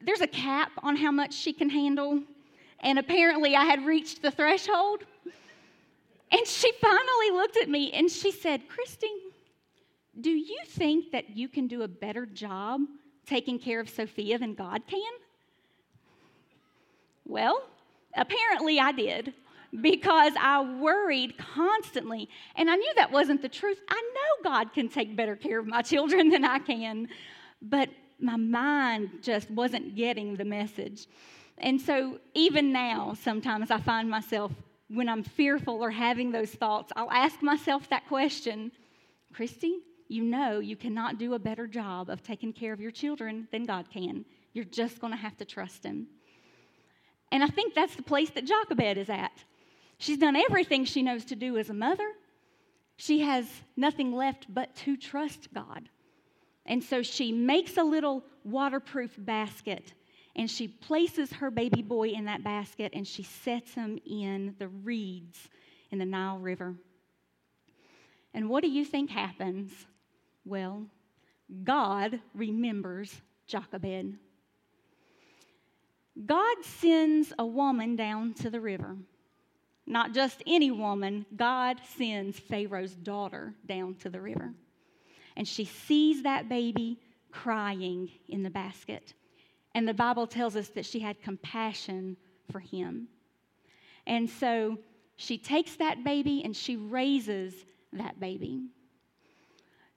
there's 0.00 0.20
a 0.20 0.26
cap 0.26 0.72
on 0.82 0.96
how 0.96 1.10
much 1.10 1.32
she 1.32 1.52
can 1.52 1.70
handle, 1.70 2.22
and 2.80 2.98
apparently 2.98 3.56
I 3.56 3.64
had 3.64 3.86
reached 3.86 4.22
the 4.22 4.30
threshold. 4.30 5.04
And 6.30 6.46
she 6.46 6.70
finally 6.80 7.30
looked 7.32 7.56
at 7.56 7.68
me 7.68 7.92
and 7.92 8.10
she 8.10 8.32
said, 8.32 8.68
Christy, 8.68 9.10
do 10.20 10.30
you 10.30 10.58
think 10.66 11.12
that 11.12 11.36
you 11.36 11.48
can 11.48 11.66
do 11.66 11.82
a 11.82 11.88
better 11.88 12.26
job 12.26 12.80
taking 13.26 13.58
care 13.58 13.80
of 13.80 13.88
Sophia 13.88 14.38
than 14.38 14.54
God 14.54 14.82
can? 14.86 15.00
Well, 17.24 17.62
apparently 18.14 18.80
I 18.80 18.92
did 18.92 19.34
because 19.80 20.32
I 20.40 20.62
worried 20.62 21.36
constantly. 21.38 22.28
And 22.54 22.70
I 22.70 22.76
knew 22.76 22.92
that 22.96 23.12
wasn't 23.12 23.42
the 23.42 23.48
truth. 23.48 23.80
I 23.88 24.02
know 24.14 24.50
God 24.50 24.72
can 24.72 24.88
take 24.88 25.16
better 25.16 25.36
care 25.36 25.58
of 25.58 25.66
my 25.66 25.82
children 25.82 26.28
than 26.30 26.44
I 26.44 26.58
can, 26.58 27.08
but 27.60 27.88
my 28.18 28.36
mind 28.36 29.10
just 29.22 29.50
wasn't 29.50 29.94
getting 29.94 30.36
the 30.36 30.44
message. 30.44 31.06
And 31.58 31.80
so 31.80 32.18
even 32.34 32.72
now, 32.72 33.14
sometimes 33.20 33.70
I 33.70 33.78
find 33.78 34.10
myself, 34.10 34.52
when 34.88 35.08
I'm 35.08 35.22
fearful 35.22 35.82
or 35.82 35.90
having 35.90 36.30
those 36.30 36.50
thoughts, 36.50 36.92
I'll 36.96 37.10
ask 37.10 37.42
myself 37.42 37.88
that 37.90 38.06
question 38.08 38.72
Christy, 39.32 39.80
you 40.08 40.22
know 40.22 40.60
you 40.60 40.76
cannot 40.76 41.18
do 41.18 41.34
a 41.34 41.38
better 41.38 41.66
job 41.66 42.08
of 42.08 42.22
taking 42.22 42.52
care 42.52 42.72
of 42.72 42.80
your 42.80 42.90
children 42.90 43.48
than 43.50 43.64
God 43.64 43.90
can. 43.90 44.24
You're 44.54 44.64
just 44.64 45.00
going 45.00 45.12
to 45.12 45.18
have 45.18 45.36
to 45.38 45.44
trust 45.44 45.84
Him. 45.84 46.06
And 47.32 47.42
I 47.42 47.48
think 47.48 47.74
that's 47.74 47.96
the 47.96 48.02
place 48.02 48.30
that 48.30 48.46
Jochebed 48.46 48.96
is 48.96 49.10
at. 49.10 49.32
She's 49.98 50.18
done 50.18 50.36
everything 50.36 50.84
she 50.84 51.02
knows 51.02 51.24
to 51.26 51.36
do 51.36 51.56
as 51.56 51.70
a 51.70 51.74
mother. 51.74 52.08
She 52.96 53.20
has 53.20 53.46
nothing 53.76 54.12
left 54.12 54.46
but 54.52 54.74
to 54.76 54.96
trust 54.96 55.52
God. 55.52 55.88
And 56.64 56.82
so 56.82 57.02
she 57.02 57.32
makes 57.32 57.76
a 57.76 57.82
little 57.82 58.24
waterproof 58.44 59.14
basket 59.18 59.92
and 60.34 60.50
she 60.50 60.68
places 60.68 61.32
her 61.32 61.50
baby 61.50 61.82
boy 61.82 62.10
in 62.10 62.26
that 62.26 62.44
basket 62.44 62.92
and 62.94 63.06
she 63.06 63.22
sets 63.22 63.74
him 63.74 63.98
in 64.04 64.54
the 64.58 64.68
reeds 64.68 65.48
in 65.90 65.98
the 65.98 66.04
Nile 66.04 66.38
River. 66.38 66.74
And 68.34 68.50
what 68.50 68.62
do 68.62 68.68
you 68.68 68.84
think 68.84 69.10
happens? 69.10 69.72
Well, 70.44 70.86
God 71.64 72.20
remembers 72.34 73.22
Jochebed. 73.46 74.18
God 76.24 76.56
sends 76.62 77.32
a 77.38 77.46
woman 77.46 77.96
down 77.96 78.34
to 78.34 78.50
the 78.50 78.60
river. 78.60 78.96
Not 79.86 80.12
just 80.12 80.42
any 80.46 80.70
woman, 80.70 81.24
God 81.36 81.80
sends 81.96 82.38
Pharaoh's 82.38 82.94
daughter 82.94 83.54
down 83.66 83.94
to 83.96 84.10
the 84.10 84.20
river. 84.20 84.52
And 85.36 85.46
she 85.46 85.64
sees 85.64 86.22
that 86.22 86.48
baby 86.48 86.98
crying 87.30 88.10
in 88.28 88.42
the 88.42 88.50
basket. 88.50 89.14
And 89.74 89.86
the 89.86 89.94
Bible 89.94 90.26
tells 90.26 90.56
us 90.56 90.68
that 90.70 90.86
she 90.86 90.98
had 91.00 91.22
compassion 91.22 92.16
for 92.50 92.60
him. 92.60 93.08
And 94.06 94.28
so 94.28 94.78
she 95.16 95.38
takes 95.38 95.76
that 95.76 96.02
baby 96.02 96.42
and 96.44 96.56
she 96.56 96.76
raises 96.76 97.54
that 97.92 98.18
baby. 98.18 98.62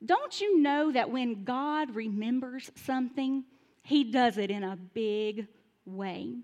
Don't 0.05 0.39
you 0.39 0.61
know 0.61 0.91
that 0.91 1.09
when 1.09 1.43
God 1.43 1.95
remembers 1.95 2.71
something, 2.75 3.43
he 3.83 4.03
does 4.03 4.37
it 4.37 4.51
in 4.51 4.63
a 4.63 4.75
big 4.75 5.47
way? 5.85 6.35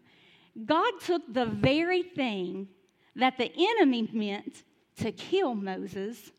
God 0.66 0.94
took 1.02 1.22
the 1.34 1.46
very 1.46 2.04
thing 2.04 2.68
that 3.16 3.38
the 3.38 3.52
enemy 3.58 4.10
meant 4.12 4.64
to 4.98 5.12
kill 5.12 5.56
Moses, 5.56 6.32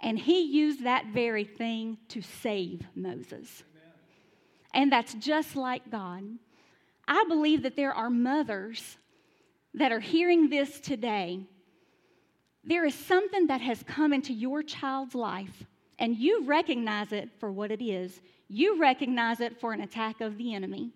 and 0.00 0.18
he 0.18 0.42
used 0.42 0.84
that 0.84 1.06
very 1.06 1.44
thing 1.44 1.98
to 2.08 2.22
save 2.22 2.82
Moses. 2.94 3.62
Amen. 3.72 3.92
And 4.74 4.92
that's 4.92 5.14
just 5.14 5.56
like 5.56 5.90
God. 5.90 6.24
I 7.06 7.24
believe 7.28 7.62
that 7.62 7.76
there 7.76 7.92
are 7.92 8.10
mothers 8.10 8.96
that 9.74 9.92
are 9.92 10.00
hearing 10.00 10.48
this 10.48 10.80
today. 10.80 11.40
There 12.62 12.86
is 12.86 12.94
something 12.94 13.48
that 13.48 13.60
has 13.60 13.82
come 13.82 14.12
into 14.12 14.32
your 14.32 14.62
child's 14.62 15.14
life, 15.14 15.64
and 15.98 16.16
you 16.16 16.44
recognize 16.44 17.12
it 17.12 17.28
for 17.38 17.52
what 17.52 17.70
it 17.70 17.82
is. 17.82 18.20
You 18.48 18.80
recognize 18.80 19.40
it 19.40 19.60
for 19.60 19.72
an 19.72 19.80
attack 19.80 20.20
of 20.20 20.38
the 20.38 20.54
enemy. 20.54 20.90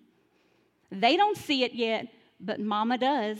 They 0.91 1.17
don't 1.17 1.37
see 1.37 1.65
it 1.65 1.75
yet, 1.75 2.09
but 2.41 2.61
mama 2.61 2.97
does. 2.97 3.39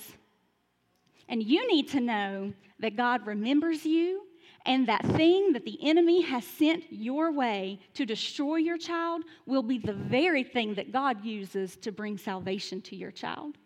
And 1.29 1.43
you 1.43 1.67
need 1.69 1.89
to 1.89 2.01
know 2.01 2.53
that 2.81 2.97
God 2.97 3.27
remembers 3.27 3.85
you 3.85 4.23
and 4.65 4.87
that 4.89 5.05
thing 5.17 5.53
that 5.53 5.65
the 5.65 5.79
enemy 5.83 6.23
has 6.23 6.45
sent 6.45 6.85
your 6.91 7.33
way 7.33 7.81
to 7.95 8.05
destroy 8.05 8.57
your 8.57 8.79
child 8.79 9.23
will 9.47 9.63
be 9.63 9.79
the 9.79 9.93
very 9.93 10.43
thing 10.43 10.75
that 10.75 10.93
God 10.93 11.25
uses 11.25 11.77
to 11.77 11.93
bring 11.93 12.19
salvation 12.19 12.83
to 12.83 12.97
your 12.97 13.11
child. 13.11 13.57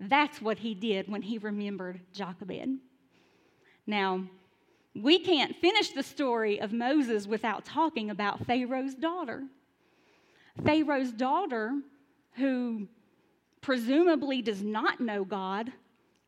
That's 0.00 0.40
what 0.40 0.58
he 0.58 0.74
did 0.74 1.08
when 1.08 1.22
he 1.22 1.38
remembered 1.38 2.00
Jochebed. 2.12 2.78
Now, 3.86 4.24
we 4.94 5.18
can't 5.18 5.54
finish 5.56 5.90
the 5.90 6.02
story 6.02 6.60
of 6.60 6.72
Moses 6.72 7.26
without 7.26 7.64
talking 7.64 8.10
about 8.10 8.46
Pharaoh's 8.46 8.94
daughter. 8.94 9.44
Pharaoh's 10.64 11.12
daughter, 11.12 11.78
who 12.32 12.88
presumably 13.60 14.40
does 14.42 14.62
not 14.62 15.00
know 15.00 15.24
God, 15.24 15.70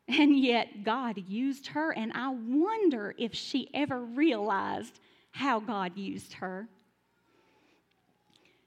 and 0.07 0.37
yet 0.37 0.83
God 0.83 1.17
used 1.27 1.67
her, 1.67 1.91
and 1.91 2.11
I 2.13 2.29
wonder 2.29 3.15
if 3.17 3.33
she 3.33 3.69
ever 3.73 3.99
realized 3.99 4.99
how 5.31 5.59
God 5.59 5.97
used 5.97 6.33
her. 6.33 6.67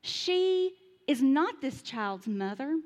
She 0.03 0.73
is 1.07 1.23
not 1.23 1.61
this 1.61 1.83
child's 1.83 2.27
mother, 2.27 2.77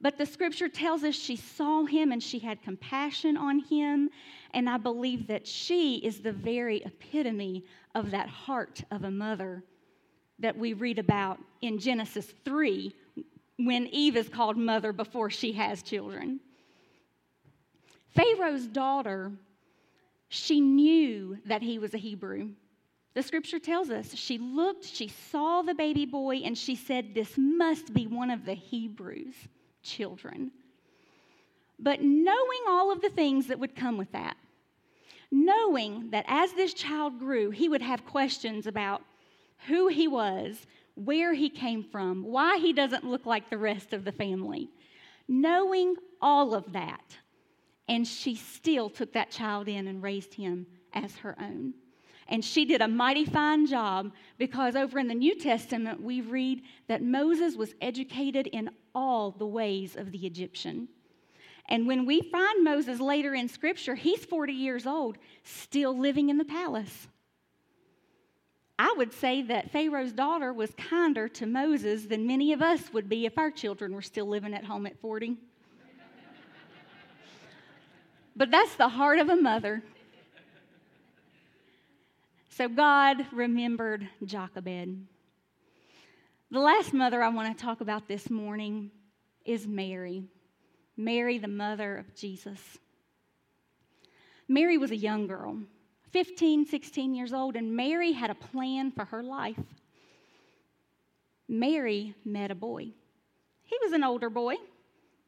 but 0.00 0.18
the 0.18 0.26
scripture 0.26 0.68
tells 0.68 1.04
us 1.04 1.14
she 1.14 1.36
saw 1.36 1.84
him 1.84 2.12
and 2.12 2.22
she 2.22 2.38
had 2.38 2.62
compassion 2.62 3.36
on 3.36 3.60
him. 3.60 4.10
And 4.52 4.68
I 4.68 4.76
believe 4.76 5.26
that 5.28 5.46
she 5.46 5.96
is 5.96 6.20
the 6.20 6.32
very 6.32 6.82
epitome 6.84 7.64
of 7.94 8.10
that 8.10 8.28
heart 8.28 8.82
of 8.90 9.04
a 9.04 9.10
mother 9.10 9.64
that 10.38 10.56
we 10.56 10.74
read 10.74 10.98
about 10.98 11.38
in 11.62 11.78
Genesis 11.78 12.32
3 12.44 12.94
when 13.58 13.86
Eve 13.86 14.16
is 14.16 14.28
called 14.28 14.58
mother 14.58 14.92
before 14.92 15.30
she 15.30 15.52
has 15.52 15.82
children. 15.82 16.40
Pharaoh's 18.16 18.66
daughter, 18.66 19.32
she 20.28 20.60
knew 20.60 21.38
that 21.46 21.62
he 21.62 21.78
was 21.78 21.94
a 21.94 21.98
Hebrew. 21.98 22.50
The 23.14 23.22
scripture 23.22 23.58
tells 23.58 23.90
us 23.90 24.14
she 24.14 24.38
looked, 24.38 24.84
she 24.84 25.08
saw 25.08 25.62
the 25.62 25.74
baby 25.74 26.04
boy, 26.04 26.36
and 26.44 26.56
she 26.56 26.74
said, 26.74 27.14
This 27.14 27.32
must 27.36 27.94
be 27.94 28.06
one 28.06 28.30
of 28.30 28.44
the 28.44 28.54
Hebrews' 28.54 29.34
children. 29.82 30.50
But 31.78 32.02
knowing 32.02 32.60
all 32.68 32.90
of 32.90 33.00
the 33.00 33.10
things 33.10 33.46
that 33.46 33.58
would 33.58 33.76
come 33.76 33.96
with 33.96 34.12
that, 34.12 34.36
knowing 35.30 36.10
that 36.10 36.24
as 36.28 36.52
this 36.52 36.74
child 36.74 37.18
grew, 37.18 37.50
he 37.50 37.68
would 37.68 37.82
have 37.82 38.04
questions 38.06 38.66
about 38.66 39.02
who 39.66 39.88
he 39.88 40.08
was, 40.08 40.66
where 40.94 41.34
he 41.34 41.50
came 41.50 41.82
from, 41.82 42.24
why 42.24 42.58
he 42.58 42.72
doesn't 42.72 43.04
look 43.04 43.26
like 43.26 43.50
the 43.50 43.58
rest 43.58 43.92
of 43.92 44.04
the 44.04 44.12
family. 44.12 44.68
Knowing 45.28 45.96
all 46.20 46.54
of 46.54 46.72
that, 46.72 47.16
and 47.88 48.06
she 48.06 48.34
still 48.34 48.90
took 48.90 49.12
that 49.12 49.30
child 49.30 49.68
in 49.68 49.86
and 49.86 50.02
raised 50.02 50.34
him 50.34 50.66
as 50.92 51.16
her 51.16 51.36
own. 51.40 51.74
And 52.28 52.44
she 52.44 52.64
did 52.64 52.80
a 52.80 52.88
mighty 52.88 53.24
fine 53.24 53.66
job 53.66 54.12
because 54.36 54.74
over 54.74 54.98
in 54.98 55.06
the 55.06 55.14
New 55.14 55.38
Testament, 55.38 56.02
we 56.02 56.20
read 56.20 56.62
that 56.88 57.02
Moses 57.02 57.54
was 57.54 57.74
educated 57.80 58.48
in 58.48 58.70
all 58.94 59.30
the 59.30 59.46
ways 59.46 59.94
of 59.94 60.10
the 60.10 60.26
Egyptian. 60.26 60.88
And 61.68 61.86
when 61.86 62.04
we 62.06 62.20
find 62.20 62.64
Moses 62.64 63.00
later 63.00 63.34
in 63.34 63.48
Scripture, 63.48 63.94
he's 63.94 64.24
40 64.24 64.52
years 64.52 64.86
old, 64.86 65.18
still 65.44 65.96
living 65.96 66.28
in 66.28 66.38
the 66.38 66.44
palace. 66.44 67.08
I 68.78 68.94
would 68.96 69.12
say 69.12 69.42
that 69.42 69.70
Pharaoh's 69.70 70.12
daughter 70.12 70.52
was 70.52 70.70
kinder 70.76 71.28
to 71.30 71.46
Moses 71.46 72.06
than 72.06 72.26
many 72.26 72.52
of 72.52 72.60
us 72.60 72.92
would 72.92 73.08
be 73.08 73.24
if 73.24 73.38
our 73.38 73.50
children 73.50 73.94
were 73.94 74.02
still 74.02 74.26
living 74.26 74.52
at 74.52 74.64
home 74.64 74.86
at 74.86 75.00
40. 75.00 75.36
But 78.36 78.50
that's 78.50 78.74
the 78.76 78.88
heart 78.88 79.18
of 79.18 79.30
a 79.30 79.36
mother. 79.36 79.82
So 82.50 82.68
God 82.68 83.26
remembered 83.32 84.08
Jochebed. 84.24 85.06
The 86.50 86.60
last 86.60 86.92
mother 86.92 87.22
I 87.22 87.28
want 87.28 87.56
to 87.56 87.64
talk 87.64 87.80
about 87.80 88.06
this 88.06 88.30
morning 88.30 88.90
is 89.44 89.66
Mary. 89.66 90.24
Mary, 90.96 91.38
the 91.38 91.48
mother 91.48 91.96
of 91.96 92.14
Jesus. 92.14 92.60
Mary 94.48 94.78
was 94.78 94.90
a 94.90 94.96
young 94.96 95.26
girl, 95.26 95.58
15, 96.12 96.66
16 96.66 97.14
years 97.14 97.32
old, 97.32 97.56
and 97.56 97.76
Mary 97.76 98.12
had 98.12 98.30
a 98.30 98.34
plan 98.34 98.90
for 98.92 99.04
her 99.06 99.22
life. 99.22 99.58
Mary 101.48 102.14
met 102.24 102.50
a 102.50 102.54
boy. 102.54 102.88
He 103.64 103.76
was 103.82 103.92
an 103.92 104.04
older 104.04 104.30
boy, 104.30 104.54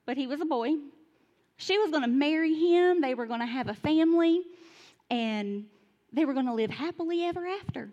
but 0.06 0.16
he 0.16 0.26
was 0.26 0.40
a 0.40 0.46
boy. 0.46 0.74
She 1.58 1.78
was 1.78 1.90
going 1.90 2.02
to 2.02 2.08
marry 2.08 2.54
him, 2.54 3.00
they 3.00 3.14
were 3.14 3.26
going 3.26 3.40
to 3.40 3.46
have 3.46 3.68
a 3.68 3.74
family, 3.74 4.42
and 5.10 5.66
they 6.12 6.24
were 6.24 6.34
going 6.34 6.46
to 6.46 6.54
live 6.54 6.70
happily 6.70 7.24
ever 7.24 7.46
after. 7.46 7.90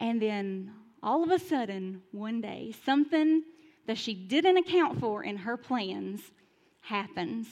And 0.00 0.20
then 0.20 0.72
all 1.02 1.22
of 1.22 1.30
a 1.30 1.38
sudden, 1.38 2.02
one 2.12 2.40
day, 2.40 2.74
something 2.84 3.42
that 3.86 3.98
she 3.98 4.14
didn't 4.14 4.58
account 4.58 5.00
for 5.00 5.24
in 5.24 5.36
her 5.38 5.56
plans 5.56 6.20
happens, 6.82 7.46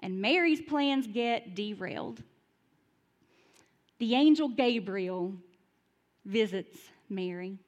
and 0.00 0.20
Mary's 0.20 0.62
plans 0.62 1.06
get 1.06 1.54
derailed 1.54 2.22
the 3.98 4.14
angel 4.14 4.48
Gabriel 4.48 5.34
visits 6.24 6.78
Mary, 7.08 7.58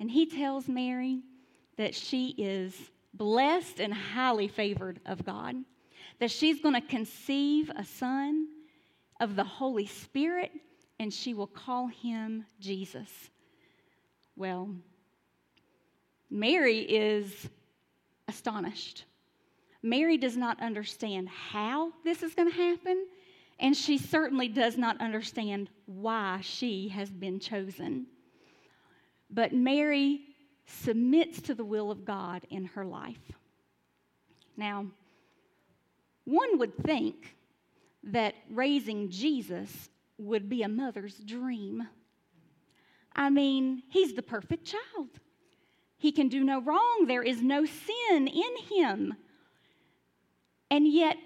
and 0.00 0.10
he 0.10 0.26
tells 0.26 0.68
Mary 0.68 1.20
that 1.76 1.94
she 1.94 2.34
is 2.38 2.74
blessed 3.16 3.80
and 3.80 3.92
highly 3.92 4.48
favored 4.48 5.00
of 5.06 5.24
God, 5.24 5.56
that 6.18 6.30
she's 6.30 6.60
going 6.60 6.74
to 6.74 6.80
conceive 6.80 7.70
a 7.76 7.84
son 7.84 8.48
of 9.20 9.36
the 9.36 9.44
Holy 9.44 9.86
Spirit, 9.86 10.52
and 10.98 11.12
she 11.12 11.34
will 11.34 11.46
call 11.46 11.88
him 11.88 12.44
Jesus. 12.60 13.10
Well, 14.36 14.70
Mary 16.30 16.80
is 16.80 17.48
astonished. 18.28 19.04
Mary 19.82 20.18
does 20.18 20.36
not 20.36 20.60
understand 20.60 21.28
how 21.28 21.92
this 22.04 22.22
is 22.22 22.34
going 22.34 22.50
to 22.50 22.56
happen. 22.56 23.06
And 23.58 23.74
she 23.74 23.96
certainly 23.96 24.48
does 24.48 24.76
not 24.76 25.00
understand 25.00 25.70
why 25.86 26.40
she 26.42 26.88
has 26.88 27.08
been 27.08 27.40
chosen. 27.40 28.06
But 29.30 29.54
Mary 29.54 30.20
submits 30.66 31.40
to 31.42 31.54
the 31.54 31.64
will 31.64 31.90
of 31.90 32.04
God 32.04 32.44
in 32.50 32.66
her 32.66 32.84
life. 32.84 33.32
Now, 34.56 34.86
one 36.24 36.58
would 36.58 36.76
think 36.78 37.36
that 38.04 38.34
raising 38.50 39.10
Jesus 39.10 39.88
would 40.18 40.48
be 40.48 40.62
a 40.62 40.68
mother's 40.68 41.16
dream. 41.18 41.86
I 43.14 43.30
mean, 43.30 43.82
he's 43.88 44.14
the 44.14 44.22
perfect 44.22 44.64
child. 44.64 45.08
He 45.98 46.12
can 46.12 46.28
do 46.28 46.44
no 46.44 46.60
wrong, 46.60 47.06
there 47.06 47.22
is 47.22 47.42
no 47.42 47.64
sin 47.64 48.28
in 48.28 48.56
him. 48.68 49.14
And 50.70 50.86
yet, 50.86 51.16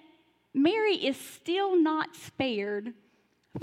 Mary 0.53 0.95
is 0.95 1.17
still 1.17 1.81
not 1.81 2.15
spared 2.15 2.93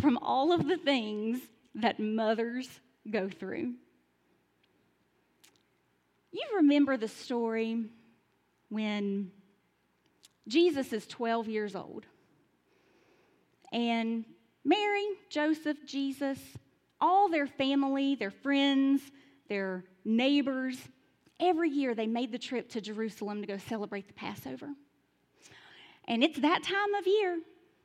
from 0.01 0.17
all 0.17 0.51
of 0.51 0.67
the 0.67 0.77
things 0.77 1.39
that 1.75 1.99
mothers 1.99 2.67
go 3.09 3.29
through. 3.29 3.75
You 6.31 6.43
remember 6.57 6.97
the 6.97 7.07
story 7.07 7.85
when 8.69 9.31
Jesus 10.47 10.93
is 10.93 11.05
12 11.07 11.47
years 11.47 11.75
old 11.75 12.05
And 13.71 14.25
Mary, 14.63 15.05
Joseph, 15.29 15.77
Jesus, 15.85 16.39
all 16.99 17.29
their 17.29 17.47
family, 17.47 18.15
their 18.15 18.31
friends, 18.31 19.01
their 19.47 19.85
neighbors, 20.03 20.77
every 21.39 21.69
year 21.69 21.95
they 21.95 22.07
made 22.07 22.31
the 22.31 22.37
trip 22.37 22.69
to 22.69 22.81
Jerusalem 22.81 23.41
to 23.41 23.47
go 23.47 23.57
celebrate 23.57 24.07
the 24.07 24.13
Passover. 24.13 24.69
And 26.05 26.23
it's 26.23 26.39
that 26.39 26.63
time 26.63 26.93
of 26.95 27.07
year. 27.07 27.39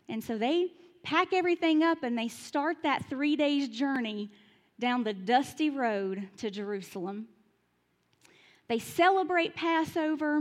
And 0.09 0.22
so 0.22 0.38
they 0.38 0.72
pack 1.02 1.33
everything 1.33 1.83
up 1.83 2.02
and 2.02 2.16
they 2.16 2.28
start 2.28 2.78
that 2.83 3.05
three 3.09 3.37
days 3.37 3.68
journey 3.68 4.31
down 4.78 5.05
the 5.05 5.12
dusty 5.12 5.70
road 5.70 6.28
to 6.38 6.50
Jerusalem. 6.50 7.28
They 8.72 8.78
celebrate 8.78 9.54
Passover. 9.54 10.40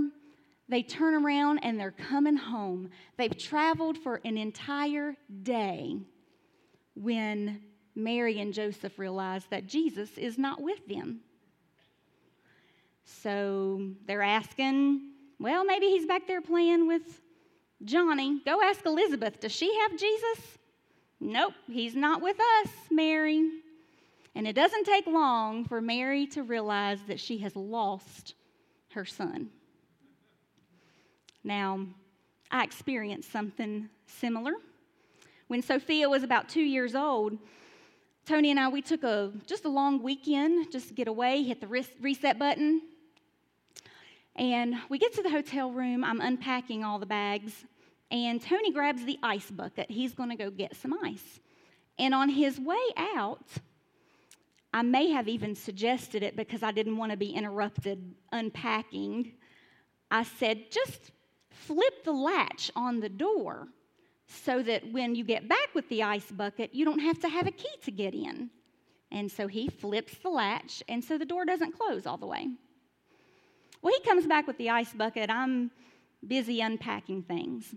They 0.69 0.83
turn 0.83 1.15
around 1.15 1.59
and 1.63 1.77
they're 1.77 1.91
coming 1.91 2.37
home. 2.37 2.89
They've 3.17 3.37
traveled 3.37 3.97
for 3.97 4.21
an 4.23 4.37
entire 4.37 5.17
day 5.43 5.97
when 6.95 7.61
Mary 7.93 8.39
and 8.39 8.53
Joseph 8.53 8.97
realize 8.97 9.43
that 9.49 9.67
Jesus 9.67 10.17
is 10.17 10.37
not 10.37 10.61
with 10.61 10.79
them. 10.87 11.19
So 13.03 13.89
they're 14.07 14.23
asking, 14.23 15.09
well, 15.37 15.65
maybe 15.65 15.87
he's 15.87 16.05
back 16.05 16.25
there 16.25 16.39
playing 16.39 16.87
with 16.87 17.19
Johnny. 17.83 18.39
Go 18.45 18.61
ask 18.61 18.85
Elizabeth, 18.85 19.41
does 19.41 19.51
she 19.51 19.77
have 19.81 19.99
Jesus? 19.99 20.57
Nope, 21.19 21.55
he's 21.69 21.95
not 21.97 22.21
with 22.21 22.37
us, 22.63 22.69
Mary. 22.89 23.45
And 24.33 24.47
it 24.47 24.53
doesn't 24.53 24.85
take 24.85 25.07
long 25.07 25.65
for 25.65 25.81
Mary 25.81 26.25
to 26.27 26.43
realize 26.43 26.99
that 27.07 27.19
she 27.19 27.39
has 27.39 27.55
lost 27.55 28.35
her 28.93 29.05
son. 29.05 29.49
Now, 31.43 31.85
I 32.49 32.63
experienced 32.63 33.31
something 33.31 33.89
similar. 34.05 34.53
When 35.47 35.61
Sophia 35.61 36.07
was 36.07 36.23
about 36.23 36.47
two 36.47 36.61
years 36.61 36.95
old, 36.95 37.37
Tony 38.25 38.51
and 38.51 38.59
I, 38.59 38.69
we 38.69 38.81
took 38.81 39.03
a 39.03 39.31
just 39.47 39.65
a 39.65 39.69
long 39.69 40.01
weekend 40.03 40.71
just 40.71 40.87
to 40.89 40.93
get 40.93 41.07
away, 41.07 41.43
hit 41.43 41.59
the 41.59 41.67
reset 41.67 42.39
button. 42.39 42.81
And 44.35 44.75
we 44.89 44.97
get 44.97 45.13
to 45.15 45.23
the 45.23 45.29
hotel 45.29 45.71
room. 45.71 46.03
I'm 46.03 46.21
unpacking 46.21 46.83
all 46.83 46.99
the 46.99 47.05
bags. 47.05 47.65
And 48.11 48.41
Tony 48.41 48.71
grabs 48.71 49.03
the 49.03 49.17
ice 49.23 49.49
bucket. 49.51 49.89
He's 49.89 50.13
going 50.13 50.29
to 50.29 50.35
go 50.35 50.49
get 50.49 50.75
some 50.75 50.93
ice. 51.03 51.39
And 51.97 52.13
on 52.13 52.29
his 52.29 52.59
way 52.59 52.79
out, 52.97 53.45
I 54.73 54.81
may 54.83 55.09
have 55.09 55.27
even 55.27 55.55
suggested 55.55 56.23
it 56.23 56.35
because 56.35 56.63
I 56.63 56.71
didn't 56.71 56.97
want 56.97 57.11
to 57.11 57.17
be 57.17 57.31
interrupted 57.31 58.15
unpacking. 58.31 59.33
I 60.09 60.23
said, 60.23 60.71
just 60.71 61.11
flip 61.49 62.03
the 62.03 62.13
latch 62.13 62.71
on 62.75 62.99
the 62.99 63.09
door 63.09 63.67
so 64.27 64.63
that 64.63 64.89
when 64.91 65.13
you 65.13 65.23
get 65.23 65.49
back 65.49 65.75
with 65.75 65.87
the 65.89 66.03
ice 66.03 66.31
bucket, 66.31 66.73
you 66.73 66.85
don't 66.85 66.99
have 66.99 67.19
to 67.19 67.29
have 67.29 67.47
a 67.47 67.51
key 67.51 67.75
to 67.83 67.91
get 67.91 68.13
in. 68.13 68.49
And 69.11 69.29
so 69.29 69.47
he 69.47 69.67
flips 69.67 70.15
the 70.19 70.29
latch, 70.29 70.81
and 70.87 71.03
so 71.03 71.17
the 71.17 71.25
door 71.25 71.43
doesn't 71.43 71.77
close 71.77 72.05
all 72.05 72.17
the 72.17 72.25
way. 72.25 72.47
Well, 73.81 73.93
he 73.93 74.07
comes 74.07 74.25
back 74.25 74.47
with 74.47 74.57
the 74.57 74.69
ice 74.69 74.93
bucket. 74.93 75.29
I'm 75.29 75.71
busy 76.25 76.61
unpacking 76.61 77.23
things. 77.23 77.75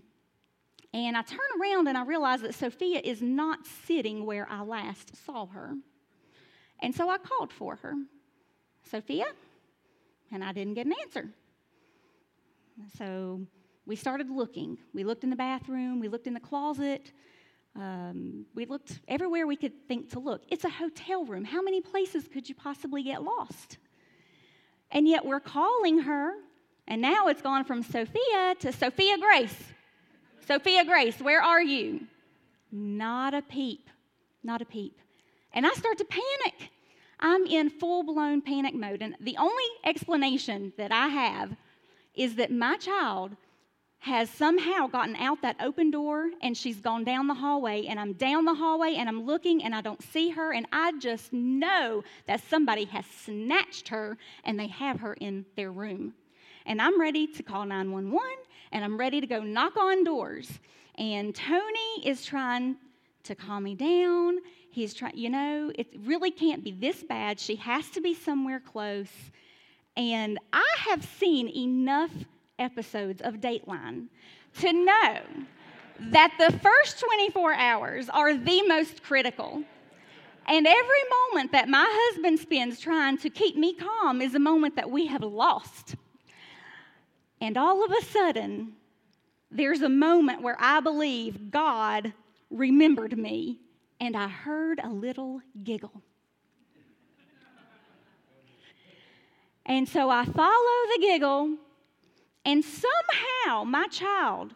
And 0.93 1.17
I 1.17 1.23
turn 1.23 1.39
around 1.59 1.89
and 1.89 1.97
I 1.97 2.05
realize 2.05 2.41
that 2.41 2.55
Sophia 2.55 3.01
is 3.03 3.21
not 3.21 3.59
sitting 3.85 4.25
where 4.25 4.47
I 4.49 4.61
last 4.61 5.25
saw 5.25 5.47
her. 5.47 5.75
And 6.81 6.93
so 6.93 7.09
I 7.09 7.17
called 7.17 7.51
for 7.51 7.75
her, 7.77 7.93
Sophia, 8.89 9.25
and 10.31 10.43
I 10.43 10.51
didn't 10.51 10.73
get 10.73 10.85
an 10.85 10.93
answer. 11.01 11.29
So 12.97 13.41
we 13.85 13.95
started 13.95 14.29
looking. 14.29 14.77
We 14.93 15.03
looked 15.03 15.23
in 15.23 15.29
the 15.29 15.35
bathroom, 15.35 15.99
we 15.99 16.07
looked 16.07 16.27
in 16.27 16.33
the 16.33 16.39
closet, 16.39 17.11
um, 17.75 18.45
we 18.55 18.65
looked 18.65 18.99
everywhere 19.07 19.45
we 19.45 19.57
could 19.57 19.87
think 19.87 20.11
to 20.11 20.19
look. 20.19 20.43
It's 20.49 20.63
a 20.63 20.69
hotel 20.69 21.25
room. 21.25 21.43
How 21.43 21.61
many 21.61 21.81
places 21.81 22.27
could 22.27 22.47
you 22.47 22.55
possibly 22.55 23.03
get 23.03 23.21
lost? 23.23 23.77
And 24.91 25.07
yet 25.07 25.25
we're 25.25 25.41
calling 25.41 25.99
her, 25.99 26.31
and 26.87 27.01
now 27.01 27.27
it's 27.27 27.41
gone 27.41 27.65
from 27.65 27.83
Sophia 27.83 28.55
to 28.59 28.71
Sophia 28.71 29.17
Grace. 29.17 29.73
Sophia 30.47 30.85
Grace, 30.85 31.19
where 31.19 31.41
are 31.41 31.61
you? 31.61 32.01
Not 32.71 33.33
a 33.33 33.41
peep. 33.41 33.89
Not 34.43 34.61
a 34.61 34.65
peep. 34.65 34.99
And 35.55 35.65
I 35.65 35.71
start 35.71 35.97
to 35.97 36.05
panic. 36.05 36.69
I'm 37.19 37.45
in 37.45 37.69
full 37.69 38.03
blown 38.03 38.41
panic 38.41 38.75
mode. 38.75 39.01
And 39.01 39.15
the 39.21 39.37
only 39.37 39.63
explanation 39.85 40.73
that 40.77 40.91
I 40.91 41.07
have 41.07 41.55
is 42.13 42.35
that 42.35 42.51
my 42.51 42.77
child 42.77 43.35
has 43.99 44.29
somehow 44.29 44.85
gotten 44.85 45.15
out 45.15 45.41
that 45.41 45.55
open 45.59 45.89
door 45.89 46.29
and 46.43 46.55
she's 46.55 46.79
gone 46.79 47.03
down 47.03 47.27
the 47.27 47.33
hallway. 47.33 47.85
And 47.87 47.99
I'm 47.99 48.13
down 48.13 48.45
the 48.45 48.53
hallway 48.53 48.95
and 48.95 49.09
I'm 49.09 49.25
looking 49.25 49.63
and 49.63 49.73
I 49.73 49.81
don't 49.81 50.03
see 50.03 50.29
her. 50.29 50.53
And 50.53 50.67
I 50.71 50.91
just 50.99 51.33
know 51.33 52.03
that 52.27 52.43
somebody 52.47 52.85
has 52.85 53.05
snatched 53.05 53.87
her 53.87 54.17
and 54.43 54.59
they 54.59 54.67
have 54.67 54.99
her 54.99 55.13
in 55.13 55.45
their 55.55 55.71
room. 55.71 56.13
And 56.67 56.81
I'm 56.81 56.99
ready 56.99 57.27
to 57.27 57.43
call 57.43 57.65
911 57.65 58.19
and 58.71 58.83
I'm 58.83 58.97
ready 58.97 59.21
to 59.21 59.27
go 59.27 59.41
knock 59.41 59.77
on 59.77 60.03
doors. 60.03 60.59
And 60.97 61.33
Tony 61.33 62.05
is 62.05 62.25
trying 62.25 62.75
to 63.23 63.35
calm 63.35 63.63
me 63.63 63.75
down. 63.75 64.37
He's 64.75 64.93
trying, 64.93 65.15
you 65.15 65.29
know, 65.29 65.71
it 65.73 65.87
really 66.03 66.31
can't 66.31 66.61
be 66.61 66.71
this 66.71 67.01
bad. 67.01 67.39
She 67.39 67.55
has 67.55 67.89
to 67.91 68.01
be 68.01 68.13
somewhere 68.13 68.59
close. 68.59 69.07
And 69.95 70.37
I 70.51 70.75
have 70.89 71.01
seen 71.17 71.47
enough 71.47 72.11
episodes 72.59 73.21
of 73.21 73.35
Dateline 73.35 74.07
to 74.59 74.73
know 74.73 75.19
that 75.97 76.33
the 76.37 76.59
first 76.59 76.99
24 76.99 77.53
hours 77.53 78.09
are 78.09 78.35
the 78.35 78.63
most 78.63 79.01
critical. 79.01 79.63
And 80.45 80.67
every 80.67 81.03
moment 81.23 81.53
that 81.53 81.69
my 81.69 81.87
husband 81.89 82.39
spends 82.39 82.81
trying 82.81 83.17
to 83.19 83.29
keep 83.29 83.55
me 83.55 83.75
calm 83.75 84.21
is 84.21 84.35
a 84.35 84.39
moment 84.39 84.75
that 84.75 84.91
we 84.91 85.07
have 85.07 85.23
lost. 85.23 85.95
And 87.39 87.57
all 87.57 87.81
of 87.85 87.91
a 87.91 88.03
sudden, 88.03 88.73
there's 89.49 89.83
a 89.83 89.89
moment 89.89 90.41
where 90.41 90.57
I 90.59 90.81
believe 90.81 91.49
God 91.49 92.11
remembered 92.51 93.17
me, 93.17 93.61
and 93.99 94.15
I 94.15 94.27
heard 94.27 94.79
a 94.83 94.89
little 94.89 95.41
giggle. 95.63 96.01
And 99.65 99.89
so 99.89 100.09
I 100.09 100.25
follow 100.25 100.77
the 100.93 100.99
giggle, 101.01 101.57
and 102.45 102.63
somehow 102.63 103.63
my 103.63 103.87
child, 103.87 104.53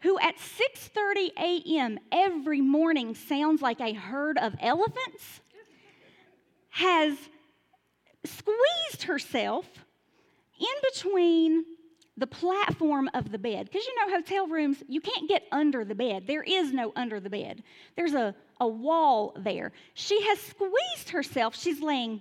who 0.00 0.18
at 0.20 0.36
6:30 0.36 1.32
a.m. 1.36 1.98
every 2.12 2.60
morning 2.60 3.14
sounds 3.14 3.62
like 3.62 3.80
a 3.80 3.92
herd 3.92 4.38
of 4.38 4.54
elephants, 4.60 5.40
has 6.70 7.18
squeezed 8.24 9.04
herself 9.04 9.66
in 10.58 10.90
between 10.92 11.64
the 12.16 12.26
platform 12.26 13.08
of 13.14 13.30
the 13.32 13.38
bed. 13.38 13.66
Because 13.66 13.86
you 13.86 13.94
know, 13.96 14.14
hotel 14.14 14.46
rooms, 14.46 14.82
you 14.88 15.00
can't 15.00 15.28
get 15.28 15.44
under 15.50 15.84
the 15.84 15.94
bed. 15.94 16.26
There 16.26 16.42
is 16.42 16.72
no 16.72 16.92
under 16.94 17.20
the 17.20 17.30
bed, 17.30 17.62
there's 17.96 18.14
a, 18.14 18.34
a 18.60 18.66
wall 18.66 19.34
there. 19.36 19.72
She 19.94 20.22
has 20.22 20.38
squeezed 20.40 21.10
herself. 21.10 21.56
She's 21.56 21.80
laying 21.80 22.20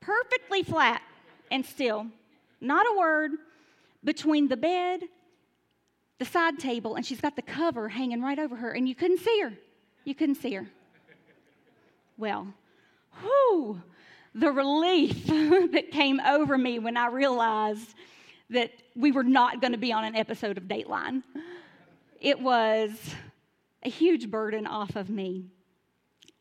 perfectly 0.00 0.62
flat 0.62 1.02
and 1.50 1.64
still, 1.64 2.06
not 2.60 2.86
a 2.86 2.98
word, 2.98 3.32
between 4.04 4.48
the 4.48 4.56
bed, 4.56 5.00
the 6.18 6.24
side 6.24 6.58
table, 6.58 6.94
and 6.94 7.04
she's 7.04 7.20
got 7.20 7.36
the 7.36 7.42
cover 7.42 7.88
hanging 7.88 8.22
right 8.22 8.38
over 8.38 8.56
her, 8.56 8.70
and 8.70 8.88
you 8.88 8.94
couldn't 8.94 9.18
see 9.18 9.40
her. 9.40 9.52
You 10.04 10.14
couldn't 10.14 10.36
see 10.36 10.54
her. 10.54 10.66
Well, 12.16 12.46
whoo, 13.22 13.82
the 14.34 14.50
relief 14.50 15.26
that 15.26 15.90
came 15.90 16.20
over 16.20 16.56
me 16.56 16.78
when 16.78 16.96
I 16.96 17.08
realized 17.08 17.94
that 18.50 18.70
we 18.94 19.12
were 19.12 19.24
not 19.24 19.60
going 19.60 19.72
to 19.72 19.78
be 19.78 19.92
on 19.92 20.04
an 20.04 20.16
episode 20.16 20.56
of 20.56 20.64
Dateline. 20.64 21.22
It 22.20 22.40
was 22.40 22.90
a 23.82 23.88
huge 23.88 24.30
burden 24.30 24.66
off 24.66 24.96
of 24.96 25.10
me. 25.10 25.46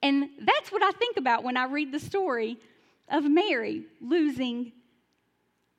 And 0.02 0.30
that's 0.40 0.72
what 0.72 0.84
I 0.84 0.92
think 0.92 1.18
about 1.18 1.44
when 1.44 1.58
I 1.58 1.66
read 1.66 1.92
the 1.92 2.00
story 2.00 2.58
of 3.10 3.24
Mary 3.24 3.86
losing 4.02 4.72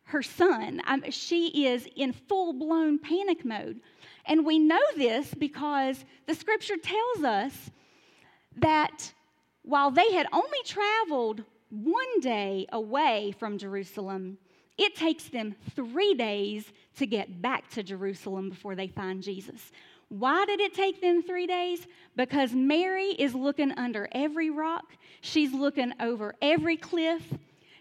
her 0.04 0.22
son. 0.22 0.80
Um, 0.86 1.04
she 1.10 1.66
is 1.66 1.88
in 1.96 2.12
full 2.12 2.52
blown 2.52 2.98
panic 2.98 3.44
mode. 3.44 3.80
And 4.24 4.44
we 4.44 4.58
know 4.58 4.80
this 4.96 5.32
because 5.34 6.04
the 6.26 6.34
scripture 6.34 6.76
tells 6.76 7.24
us 7.24 7.70
that 8.56 9.12
while 9.62 9.90
they 9.90 10.12
had 10.12 10.26
only 10.32 10.58
traveled 10.64 11.44
one 11.70 12.20
day 12.20 12.66
away 12.72 13.34
from 13.38 13.58
Jerusalem, 13.58 14.38
it 14.78 14.94
takes 14.94 15.24
them 15.28 15.54
three 15.74 16.14
days 16.14 16.70
to 16.98 17.06
get 17.06 17.40
back 17.40 17.68
to 17.70 17.82
Jerusalem 17.82 18.50
before 18.50 18.74
they 18.74 18.88
find 18.88 19.22
Jesus. 19.22 19.72
Why 20.08 20.44
did 20.46 20.60
it 20.60 20.74
take 20.74 21.00
them 21.00 21.22
three 21.22 21.46
days? 21.46 21.86
Because 22.14 22.52
Mary 22.52 23.08
is 23.08 23.34
looking 23.34 23.72
under 23.72 24.08
every 24.12 24.50
rock, 24.50 24.96
she's 25.20 25.52
looking 25.52 25.92
over 26.00 26.34
every 26.40 26.76
cliff. 26.76 27.22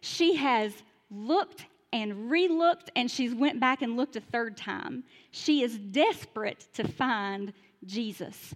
She 0.02 0.36
has 0.36 0.72
looked 1.12 1.66
and 1.92 2.30
relooked 2.32 2.90
and 2.96 3.10
she's 3.10 3.34
went 3.34 3.60
back 3.60 3.82
and 3.82 3.96
looked 3.96 4.16
a 4.16 4.22
third 4.22 4.58
time. 4.58 5.04
She 5.32 5.64
is 5.64 5.78
desperate 5.78 6.68
to 6.74 6.88
find 6.88 7.54
Jesus. 7.86 8.54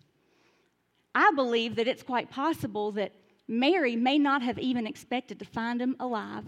I 1.14 1.32
believe 1.32 1.76
that 1.76 1.88
it's 1.88 2.04
quite 2.04 2.30
possible 2.30 2.92
that 2.94 3.14
Mary 3.48 3.96
may 3.96 4.18
not 4.18 4.42
have 4.42 4.60
even 4.60 4.86
expected 4.86 5.40
to 5.40 5.46
find 5.46 5.82
him 5.82 5.96
alive. 6.00 6.46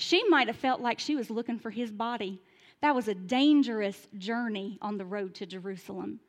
She 0.00 0.22
might 0.28 0.46
have 0.46 0.54
felt 0.54 0.80
like 0.80 1.00
she 1.00 1.16
was 1.16 1.28
looking 1.28 1.58
for 1.58 1.70
his 1.70 1.90
body. 1.90 2.40
That 2.82 2.94
was 2.94 3.08
a 3.08 3.16
dangerous 3.16 4.06
journey 4.16 4.78
on 4.80 4.96
the 4.96 5.04
road 5.04 5.34
to 5.34 5.46
Jerusalem. 5.46 6.20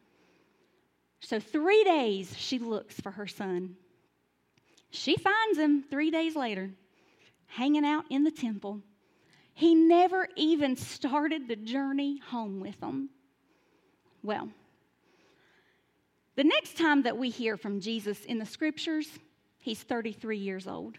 So, 1.19 1.39
three 1.39 1.83
days 1.83 2.35
she 2.35 2.57
looks 2.57 2.99
for 2.99 3.11
her 3.11 3.27
son. 3.27 3.75
She 4.89 5.17
finds 5.17 5.59
him 5.59 5.83
three 5.83 6.09
days 6.09 6.35
later, 6.35 6.71
hanging 7.45 7.85
out 7.85 8.05
in 8.09 8.23
the 8.23 8.31
temple. 8.31 8.81
He 9.53 9.75
never 9.75 10.27
even 10.35 10.75
started 10.75 11.47
the 11.47 11.55
journey 11.55 12.17
home 12.25 12.61
with 12.61 12.79
them. 12.79 13.11
Well, 14.23 14.49
the 16.35 16.43
next 16.43 16.75
time 16.75 17.03
that 17.03 17.19
we 17.19 17.29
hear 17.29 17.55
from 17.55 17.81
Jesus 17.81 18.25
in 18.25 18.39
the 18.39 18.47
scriptures, 18.47 19.19
he's 19.59 19.83
33 19.83 20.39
years 20.39 20.65
old. 20.65 20.97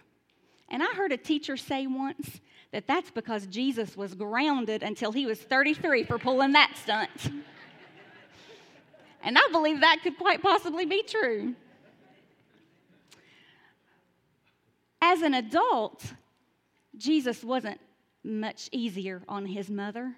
And 0.71 0.83
I 0.83 0.87
heard 0.95 1.13
a 1.13 1.17
teacher 1.17 1.57
say 1.57 1.87
once 1.87 2.41
that 2.73 2.87
that's 2.87 3.11
because 3.11 3.47
Jesus 3.47 3.97
was 3.97 4.15
grounded 4.15 4.83
until 4.83 5.13
he 5.13 5.27
was 5.27 5.41
33 5.41 6.05
for 6.05 6.19
pulling 6.19 6.53
that 6.53 6.77
stunt. 6.81 7.11
and 9.23 9.37
I 9.37 9.49
believe 9.51 9.81
that 9.81 9.99
could 10.03 10.17
quite 10.17 10.43
possibly 10.43 10.87
be 10.87 11.03
true. 11.03 11.55
As 15.03 15.23
an 15.23 15.35
adult, 15.35 16.05
Jesus 16.97 17.43
wasn't 17.43 17.81
much 18.23 18.69
easier 18.71 19.23
on 19.29 19.47
his 19.47 19.71
mother. 19.71 20.15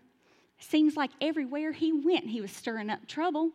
Seems 0.59 0.97
like 0.97 1.11
everywhere 1.21 1.73
he 1.73 1.93
went, 1.93 2.27
he 2.27 2.41
was 2.41 2.51
stirring 2.51 2.91
up 2.91 3.07
trouble. 3.07 3.53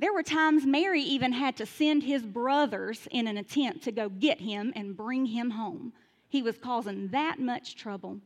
There 0.00 0.14
were 0.14 0.22
times 0.22 0.64
Mary 0.64 1.02
even 1.02 1.32
had 1.32 1.58
to 1.58 1.66
send 1.66 2.02
his 2.02 2.22
brothers 2.22 3.06
in 3.10 3.26
an 3.26 3.36
attempt 3.36 3.84
to 3.84 3.92
go 3.92 4.08
get 4.08 4.40
him 4.40 4.72
and 4.74 4.96
bring 4.96 5.26
him 5.26 5.50
home. 5.50 5.92
He 6.26 6.40
was 6.40 6.56
causing 6.56 7.08
that 7.08 7.38
much 7.38 7.76
trouble. 7.76 8.18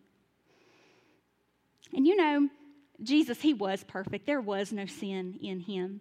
And 1.92 2.06
you 2.06 2.14
know, 2.14 2.48
Jesus, 3.02 3.40
he 3.40 3.54
was 3.54 3.82
perfect. 3.82 4.24
There 4.24 4.40
was 4.40 4.72
no 4.72 4.87
sin 4.87 5.37
in 5.42 5.58
him. 5.58 6.00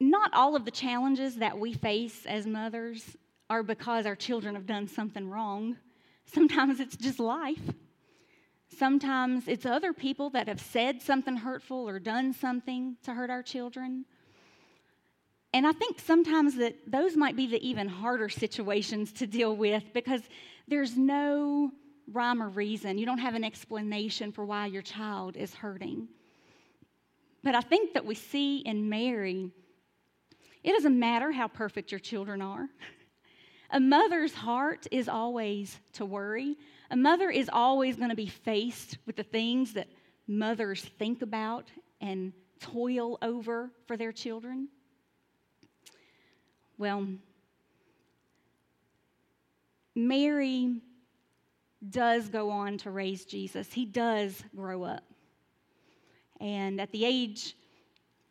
Not 0.00 0.32
all 0.32 0.56
of 0.56 0.64
the 0.64 0.70
challenges 0.70 1.36
that 1.36 1.58
we 1.58 1.74
face 1.74 2.24
as 2.24 2.46
mothers 2.46 3.14
are 3.50 3.62
because 3.62 4.06
our 4.06 4.16
children 4.16 4.54
have 4.54 4.66
done 4.66 4.88
something 4.88 5.28
wrong. 5.28 5.76
Sometimes 6.24 6.80
it's 6.80 6.96
just 6.96 7.18
life. 7.18 7.60
Sometimes 8.68 9.46
it's 9.46 9.66
other 9.66 9.92
people 9.92 10.30
that 10.30 10.48
have 10.48 10.60
said 10.60 11.02
something 11.02 11.36
hurtful 11.36 11.88
or 11.88 11.98
done 11.98 12.32
something 12.32 12.96
to 13.04 13.14
hurt 13.14 13.30
our 13.30 13.42
children. 13.42 14.04
And 15.52 15.66
I 15.66 15.72
think 15.72 16.00
sometimes 16.00 16.56
that 16.56 16.74
those 16.90 17.16
might 17.16 17.36
be 17.36 17.46
the 17.46 17.64
even 17.66 17.88
harder 17.88 18.28
situations 18.28 19.12
to 19.12 19.26
deal 19.26 19.54
with 19.56 19.84
because 19.92 20.22
there's 20.66 20.96
no 20.96 21.70
rhyme 22.12 22.42
or 22.42 22.48
reason. 22.48 22.98
You 22.98 23.06
don't 23.06 23.18
have 23.18 23.34
an 23.34 23.44
explanation 23.44 24.32
for 24.32 24.44
why 24.44 24.66
your 24.66 24.82
child 24.82 25.36
is 25.36 25.54
hurting. 25.54 26.08
But 27.44 27.54
I 27.54 27.60
think 27.60 27.94
that 27.94 28.04
we 28.04 28.14
see 28.14 28.58
in 28.58 28.88
Mary, 28.88 29.50
it 30.62 30.72
doesn't 30.72 30.98
matter 30.98 31.30
how 31.30 31.46
perfect 31.46 31.92
your 31.92 32.00
children 32.00 32.42
are. 32.42 32.68
A 33.70 33.80
mother's 33.80 34.34
heart 34.34 34.86
is 34.90 35.08
always 35.08 35.78
to 35.94 36.04
worry. 36.04 36.56
A 36.90 36.96
mother 36.96 37.30
is 37.30 37.50
always 37.52 37.96
going 37.96 38.10
to 38.10 38.16
be 38.16 38.26
faced 38.26 38.98
with 39.06 39.16
the 39.16 39.22
things 39.22 39.72
that 39.72 39.88
mothers 40.26 40.82
think 40.98 41.22
about 41.22 41.70
and 42.00 42.32
toil 42.60 43.18
over 43.22 43.70
for 43.86 43.96
their 43.96 44.12
children. 44.12 44.68
Well, 46.78 47.06
Mary 49.94 50.80
does 51.90 52.28
go 52.28 52.50
on 52.50 52.78
to 52.78 52.90
raise 52.90 53.24
Jesus. 53.24 53.72
He 53.72 53.84
does 53.84 54.42
grow 54.56 54.82
up. 54.82 55.04
And 56.40 56.80
at 56.80 56.90
the 56.90 57.04
age 57.04 57.56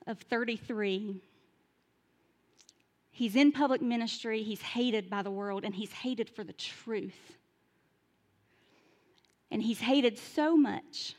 of 0.08 0.19
33, 0.19 1.22
he's 3.13 3.38
in 3.38 3.54
public 3.54 3.82
ministry, 3.82 4.43
he's 4.43 4.62
hated 4.62 5.10
by 5.10 5.21
the 5.21 5.32
world, 5.32 5.63
and 5.63 5.73
he's 5.73 5.93
hated 5.93 6.30
for 6.30 6.43
the 6.43 6.54
truth. 6.54 7.38
And 9.49 9.62
he's 9.62 9.80
hated 9.80 10.17
so 10.17 10.58
much 10.58 11.15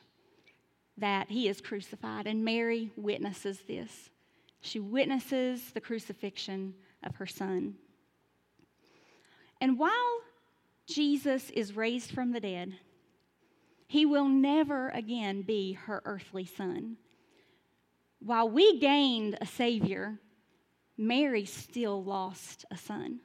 that 0.99 1.31
he 1.31 1.49
is 1.49 1.61
crucified. 1.61 2.27
And 2.27 2.45
Mary 2.45 2.91
witnesses 2.97 3.61
this. 3.67 4.11
She 4.61 4.81
witnesses 4.81 5.71
the 5.73 5.81
crucifixion 5.81 6.75
of 7.05 7.15
her 7.17 7.27
son. 7.27 7.75
And 9.61 9.79
while 9.79 10.21
Jesus 10.87 11.51
is 11.51 11.77
raised 11.77 12.11
from 12.11 12.33
the 12.33 12.41
dead, 12.41 12.75
he 13.87 14.05
will 14.05 14.29
never 14.29 14.89
again 14.89 15.43
be 15.43 15.75
her 15.75 16.03
earthly 16.05 16.45
son. 16.45 16.97
While 18.19 18.49
we 18.49 18.79
gained 18.81 19.39
a 19.41 19.47
Savior, 19.47 20.19
Mary 20.97 21.45
still 21.45 22.03
lost 22.03 22.65
a 22.71 22.77
son. 22.77 23.21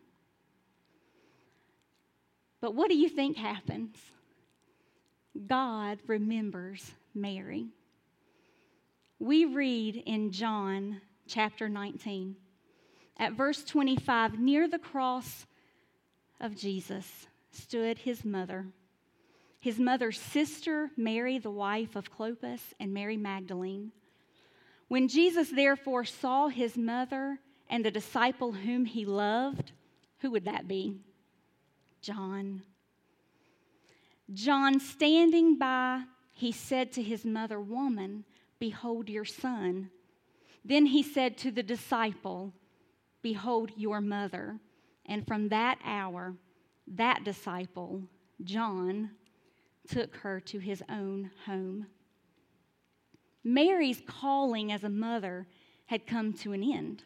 But 2.61 2.75
what 2.75 2.89
do 2.89 2.97
you 2.97 3.09
think 3.09 3.37
happens? 3.37 3.95
God 5.47 5.99
remembers 6.07 6.91
Mary. 7.13 7.67
We 9.19 9.45
read 9.45 9.95
in 10.05 10.31
John 10.31 11.01
chapter 11.27 11.69
19, 11.69 12.35
at 13.17 13.33
verse 13.33 13.63
25, 13.63 14.39
near 14.39 14.67
the 14.67 14.79
cross 14.79 15.45
of 16.41 16.55
Jesus 16.55 17.27
stood 17.51 17.99
his 17.99 18.25
mother, 18.25 18.67
his 19.59 19.77
mother's 19.77 20.19
sister, 20.19 20.89
Mary, 20.97 21.37
the 21.37 21.51
wife 21.51 21.95
of 21.95 22.11
Clopas, 22.11 22.61
and 22.79 22.93
Mary 22.93 23.17
Magdalene. 23.17 23.91
When 24.87 25.07
Jesus 25.07 25.51
therefore 25.51 26.05
saw 26.05 26.47
his 26.47 26.77
mother 26.77 27.39
and 27.69 27.85
the 27.85 27.91
disciple 27.91 28.51
whom 28.51 28.85
he 28.85 29.05
loved, 29.05 29.71
who 30.19 30.31
would 30.31 30.45
that 30.45 30.67
be? 30.67 30.97
John. 32.01 32.63
John, 34.33 34.79
standing 34.79 35.57
by, 35.57 36.03
he 36.31 36.51
said 36.51 36.91
to 36.93 37.03
his 37.03 37.25
mother, 37.25 37.59
Woman, 37.59 38.25
behold 38.59 39.09
your 39.09 39.25
son. 39.25 39.89
Then 40.63 40.85
he 40.87 41.03
said 41.03 41.37
to 41.39 41.51
the 41.51 41.63
disciple, 41.63 42.53
Behold 43.21 43.71
your 43.75 44.01
mother. 44.01 44.59
And 45.05 45.25
from 45.25 45.49
that 45.49 45.79
hour, 45.83 46.35
that 46.87 47.23
disciple, 47.23 48.03
John, 48.43 49.11
took 49.87 50.15
her 50.17 50.39
to 50.41 50.59
his 50.59 50.83
own 50.89 51.31
home. 51.45 51.87
Mary's 53.43 54.01
calling 54.05 54.71
as 54.71 54.83
a 54.83 54.89
mother 54.89 55.47
had 55.87 56.05
come 56.05 56.33
to 56.33 56.53
an 56.53 56.63
end. 56.63 57.03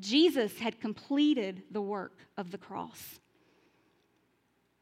Jesus 0.00 0.58
had 0.58 0.80
completed 0.80 1.62
the 1.70 1.80
work 1.80 2.18
of 2.36 2.50
the 2.50 2.58
cross. 2.58 3.20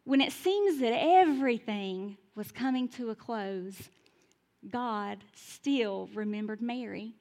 When 0.04 0.20
it 0.20 0.32
seems 0.32 0.80
that 0.80 0.92
everything 0.92 2.16
was 2.34 2.50
coming 2.50 2.88
to 2.90 3.10
a 3.10 3.14
close, 3.14 3.90
God 4.70 5.18
still 5.34 6.08
remembered 6.14 6.62
Mary. 6.62 7.14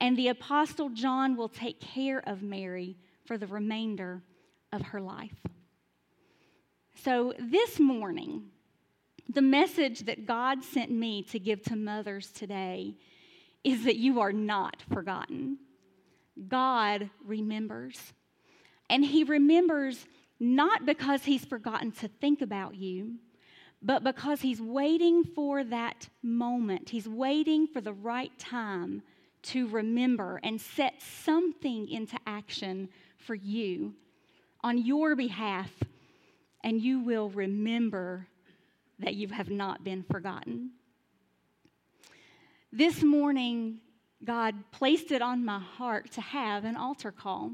And 0.00 0.16
the 0.16 0.28
Apostle 0.28 0.88
John 0.88 1.36
will 1.36 1.48
take 1.48 1.80
care 1.80 2.26
of 2.26 2.42
Mary 2.42 2.96
for 3.24 3.38
the 3.38 3.46
remainder 3.46 4.22
of 4.72 4.82
her 4.82 5.00
life. 5.00 5.36
So 7.04 7.34
this 7.38 7.78
morning, 7.78 8.44
the 9.28 9.42
message 9.42 10.00
that 10.00 10.26
God 10.26 10.64
sent 10.64 10.90
me 10.90 11.22
to 11.24 11.38
give 11.38 11.62
to 11.64 11.76
mothers 11.76 12.30
today 12.30 12.94
is 13.64 13.84
that 13.84 13.96
you 13.96 14.20
are 14.20 14.32
not 14.32 14.82
forgotten. 14.92 15.58
God 16.48 17.10
remembers. 17.24 17.98
And 18.88 19.04
He 19.04 19.24
remembers 19.24 20.06
not 20.40 20.86
because 20.86 21.24
He's 21.24 21.44
forgotten 21.44 21.92
to 21.92 22.08
think 22.08 22.42
about 22.42 22.74
you, 22.74 23.16
but 23.80 24.04
because 24.04 24.40
He's 24.40 24.60
waiting 24.60 25.24
for 25.24 25.64
that 25.64 26.08
moment. 26.22 26.88
He's 26.88 27.08
waiting 27.08 27.66
for 27.66 27.80
the 27.80 27.92
right 27.92 28.36
time 28.38 29.02
to 29.42 29.66
remember 29.68 30.40
and 30.42 30.60
set 30.60 31.02
something 31.02 31.88
into 31.88 32.16
action 32.26 32.88
for 33.18 33.34
you 33.34 33.94
on 34.62 34.78
your 34.78 35.16
behalf, 35.16 35.70
and 36.62 36.80
you 36.80 37.00
will 37.00 37.28
remember 37.30 38.28
that 39.00 39.14
you 39.14 39.28
have 39.28 39.50
not 39.50 39.82
been 39.82 40.04
forgotten. 40.04 40.70
This 42.72 43.02
morning, 43.02 43.80
God 44.24 44.54
placed 44.70 45.10
it 45.10 45.22
on 45.22 45.44
my 45.44 45.58
heart 45.58 46.12
to 46.12 46.20
have 46.20 46.64
an 46.64 46.76
altar 46.76 47.10
call. 47.10 47.52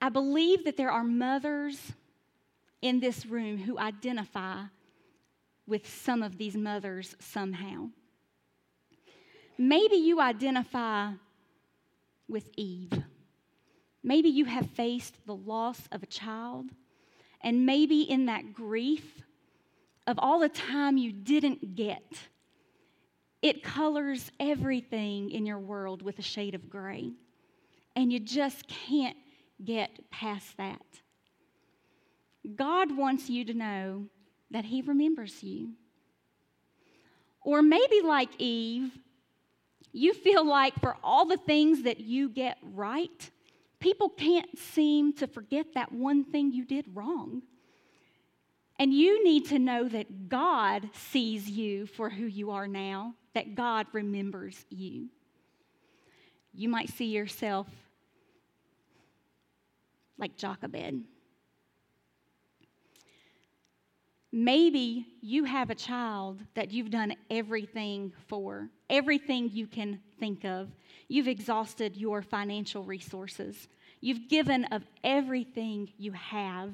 I 0.00 0.10
believe 0.10 0.64
that 0.64 0.76
there 0.76 0.90
are 0.90 1.04
mothers 1.04 1.92
in 2.82 3.00
this 3.00 3.24
room 3.24 3.58
who 3.58 3.78
identify 3.78 4.64
with 5.66 5.88
some 5.88 6.22
of 6.22 6.38
these 6.38 6.56
mothers 6.56 7.16
somehow. 7.18 7.88
Maybe 9.58 9.96
you 9.96 10.20
identify 10.20 11.12
with 12.28 12.50
Eve. 12.56 12.92
Maybe 14.02 14.28
you 14.28 14.44
have 14.44 14.70
faced 14.70 15.14
the 15.26 15.34
loss 15.34 15.88
of 15.90 16.02
a 16.02 16.06
child, 16.06 16.66
and 17.40 17.66
maybe 17.66 18.02
in 18.02 18.26
that 18.26 18.52
grief 18.52 19.22
of 20.06 20.18
all 20.18 20.38
the 20.38 20.48
time 20.48 20.96
you 20.96 21.10
didn't 21.10 21.74
get, 21.74 22.28
it 23.46 23.62
colors 23.62 24.32
everything 24.40 25.30
in 25.30 25.46
your 25.46 25.58
world 25.58 26.02
with 26.02 26.18
a 26.18 26.22
shade 26.22 26.54
of 26.54 26.68
gray. 26.68 27.12
And 27.94 28.12
you 28.12 28.18
just 28.18 28.66
can't 28.66 29.16
get 29.64 30.10
past 30.10 30.56
that. 30.56 30.82
God 32.56 32.96
wants 32.96 33.30
you 33.30 33.44
to 33.44 33.54
know 33.54 34.06
that 34.50 34.64
He 34.64 34.82
remembers 34.82 35.42
you. 35.42 35.70
Or 37.40 37.62
maybe, 37.62 38.00
like 38.02 38.30
Eve, 38.38 38.90
you 39.92 40.12
feel 40.12 40.44
like 40.44 40.74
for 40.80 40.96
all 41.02 41.26
the 41.26 41.36
things 41.36 41.84
that 41.84 42.00
you 42.00 42.28
get 42.28 42.58
right, 42.62 43.30
people 43.78 44.08
can't 44.08 44.58
seem 44.58 45.12
to 45.14 45.26
forget 45.28 45.74
that 45.74 45.92
one 45.92 46.24
thing 46.24 46.52
you 46.52 46.64
did 46.64 46.86
wrong. 46.92 47.42
And 48.78 48.92
you 48.92 49.24
need 49.24 49.46
to 49.46 49.58
know 49.58 49.88
that 49.88 50.28
God 50.28 50.90
sees 50.92 51.48
you 51.48 51.86
for 51.86 52.10
who 52.10 52.26
you 52.26 52.50
are 52.50 52.68
now, 52.68 53.14
that 53.34 53.54
God 53.54 53.86
remembers 53.92 54.66
you. 54.68 55.08
You 56.52 56.68
might 56.68 56.90
see 56.90 57.06
yourself 57.06 57.68
like 60.18 60.36
Jochebed. 60.36 61.04
Maybe 64.32 65.06
you 65.22 65.44
have 65.44 65.70
a 65.70 65.74
child 65.74 66.42
that 66.54 66.70
you've 66.70 66.90
done 66.90 67.14
everything 67.30 68.12
for, 68.26 68.68
everything 68.90 69.48
you 69.50 69.66
can 69.66 70.00
think 70.20 70.44
of. 70.44 70.68
You've 71.08 71.28
exhausted 71.28 71.96
your 71.96 72.20
financial 72.20 72.82
resources. 72.82 73.68
You've 74.00 74.28
given 74.28 74.64
of 74.66 74.84
everything 75.02 75.90
you 75.96 76.12
have, 76.12 76.72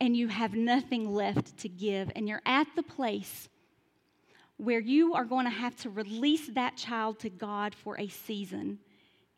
and 0.00 0.16
you 0.16 0.28
have 0.28 0.54
nothing 0.54 1.12
left 1.12 1.56
to 1.58 1.68
give. 1.68 2.10
And 2.14 2.28
you're 2.28 2.42
at 2.46 2.66
the 2.76 2.82
place 2.82 3.48
where 4.56 4.80
you 4.80 5.14
are 5.14 5.24
going 5.24 5.44
to 5.44 5.50
have 5.50 5.76
to 5.76 5.90
release 5.90 6.48
that 6.48 6.76
child 6.76 7.18
to 7.20 7.30
God 7.30 7.74
for 7.74 7.98
a 7.98 8.08
season 8.08 8.78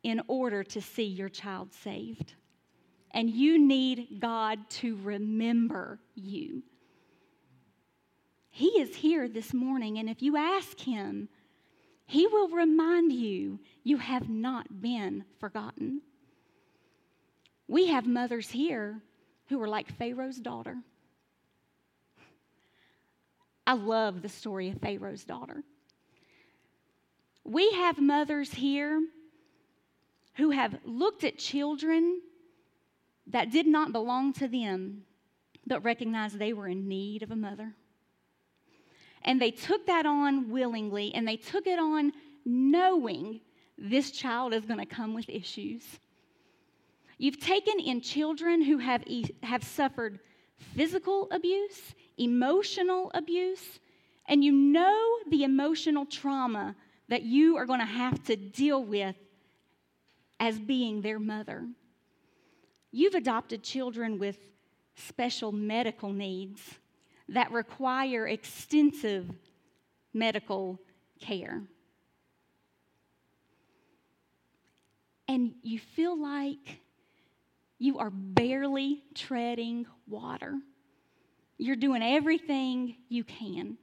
in 0.03 0.23
order 0.29 0.65
to 0.65 0.81
see 0.81 1.05
your 1.05 1.29
child 1.29 1.73
saved. 1.73 2.35
And 3.13 3.29
you 3.29 3.59
need 3.59 4.21
God 4.21 4.59
to 4.71 4.97
remember 5.03 5.99
you. 6.15 6.63
He 8.51 8.69
is 8.81 8.97
here 8.97 9.29
this 9.29 9.53
morning, 9.53 9.99
and 9.99 10.09
if 10.09 10.23
you 10.23 10.37
ask 10.37 10.79
Him, 10.81 11.29
He 12.07 12.27
will 12.27 12.49
remind 12.49 13.13
you 13.13 13.61
you 13.83 13.99
have 13.99 14.29
not 14.29 14.81
been 14.81 15.25
forgotten. 15.39 16.03
We 17.69 17.89
have 17.89 18.07
mothers 18.07 18.51
here 18.51 19.03
who 19.51 19.61
are 19.61 19.69
like 19.69 19.99
Pharaoh's 19.99 20.39
daughter. 20.39 20.77
I 23.67 23.75
love 23.75 24.23
the 24.23 24.29
story 24.29 24.71
of 24.71 24.81
Pharaoh's 24.81 25.25
daughter. 25.25 25.63
We 27.45 27.73
have 27.73 27.99
mothers 27.99 28.55
here 28.55 29.03
who 30.35 30.51
have 30.51 30.79
looked 30.85 31.25
at 31.25 31.37
children 31.37 32.21
that 33.27 33.51
did 33.51 33.67
not 33.67 33.93
belong 33.93 34.33
to 34.35 34.47
them, 34.47 35.03
but 35.67 35.85
recognized 35.85 36.39
they 36.39 36.53
were 36.53 36.69
in 36.69 36.87
need 36.89 37.25
of 37.25 37.33
a 37.33 37.37
mother. 37.37 37.75
And 39.23 39.43
they 39.43 39.51
took 39.51 39.87
that 39.87 40.07
on 40.07 40.51
willingly, 40.51 41.13
and 41.13 41.27
they 41.27 41.37
took 41.37 41.67
it 41.67 41.79
on 41.79 42.13
knowing 42.45 43.41
this 43.77 44.13
child 44.13 44.55
is 44.55 44.65
going 44.65 44.81
to 44.81 44.87
come 44.87 45.13
with 45.13 45.29
issues. 45.29 45.83
You've 47.21 47.39
taken 47.39 47.79
in 47.79 48.01
children 48.01 48.63
who 48.63 48.79
have, 48.79 49.05
have 49.43 49.63
suffered 49.63 50.21
physical 50.75 51.29
abuse, 51.31 51.95
emotional 52.17 53.11
abuse, 53.13 53.79
and 54.27 54.43
you 54.43 54.51
know 54.53 55.19
the 55.29 55.45
emotional 55.45 56.07
trauma 56.07 56.75
that 57.11 57.21
you 57.21 57.59
are 57.59 57.67
going 57.67 57.81
to 57.81 57.85
have 57.85 58.25
to 58.25 58.37
deal 58.37 58.83
with 58.83 59.17
as 60.41 60.59
being 60.59 61.03
their 61.03 61.19
mother. 61.19 61.69
You've 62.91 63.15
adopted 63.15 63.63
children 63.63 64.19
with 64.19 64.39
special 64.95 65.53
medical 65.53 66.15
needs 66.15 66.63
that 67.29 67.53
require 67.53 68.29
extensive 68.29 69.31
medical 70.15 70.81
care. 71.21 71.61
And 75.29 75.53
you 75.63 75.79
feel 75.79 76.19
like 76.19 76.81
you 77.81 77.99
are 77.99 78.11
barely 78.11 79.03
treading 79.15 79.87
water. 80.07 80.55
You're 81.57 81.77
doing 81.77 82.03
everything 82.03 82.97
you 83.09 83.25
can. 83.25 83.79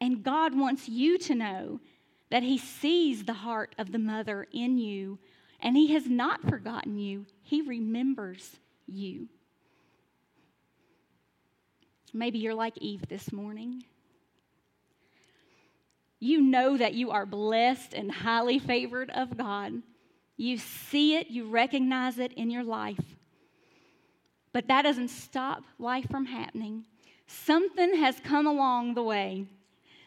And 0.00 0.22
God 0.22 0.56
wants 0.56 0.88
you 0.88 1.18
to 1.18 1.34
know 1.34 1.80
that 2.30 2.44
He 2.44 2.56
sees 2.56 3.24
the 3.24 3.32
heart 3.32 3.74
of 3.76 3.90
the 3.90 3.98
mother 3.98 4.46
in 4.52 4.78
you, 4.78 5.18
and 5.60 5.76
He 5.76 5.92
has 5.94 6.06
not 6.06 6.48
forgotten 6.48 6.96
you. 6.96 7.26
He 7.42 7.60
remembers 7.60 8.56
you. 8.86 9.28
Maybe 12.12 12.38
you're 12.38 12.54
like 12.54 12.78
Eve 12.78 13.08
this 13.08 13.32
morning. 13.32 13.82
You 16.20 16.40
know 16.40 16.76
that 16.76 16.94
you 16.94 17.10
are 17.10 17.26
blessed 17.26 17.94
and 17.94 18.12
highly 18.12 18.60
favored 18.60 19.10
of 19.10 19.36
God. 19.36 19.82
You 20.36 20.58
see 20.58 21.16
it, 21.16 21.28
you 21.28 21.48
recognize 21.48 22.18
it 22.18 22.32
in 22.32 22.50
your 22.50 22.64
life. 22.64 23.16
But 24.52 24.68
that 24.68 24.82
doesn't 24.82 25.08
stop 25.08 25.64
life 25.78 26.06
from 26.10 26.26
happening. 26.26 26.84
Something 27.26 27.96
has 27.96 28.20
come 28.20 28.46
along 28.46 28.94
the 28.94 29.02
way. 29.02 29.46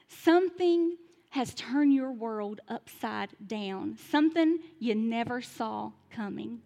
Something 0.07 0.97
has 1.29 1.53
turned 1.53 1.93
your 1.93 2.11
world 2.11 2.61
upside 2.67 3.29
down. 3.45 3.97
Something 4.09 4.59
you 4.79 4.95
never 4.95 5.41
saw 5.41 5.91
coming. 6.09 6.61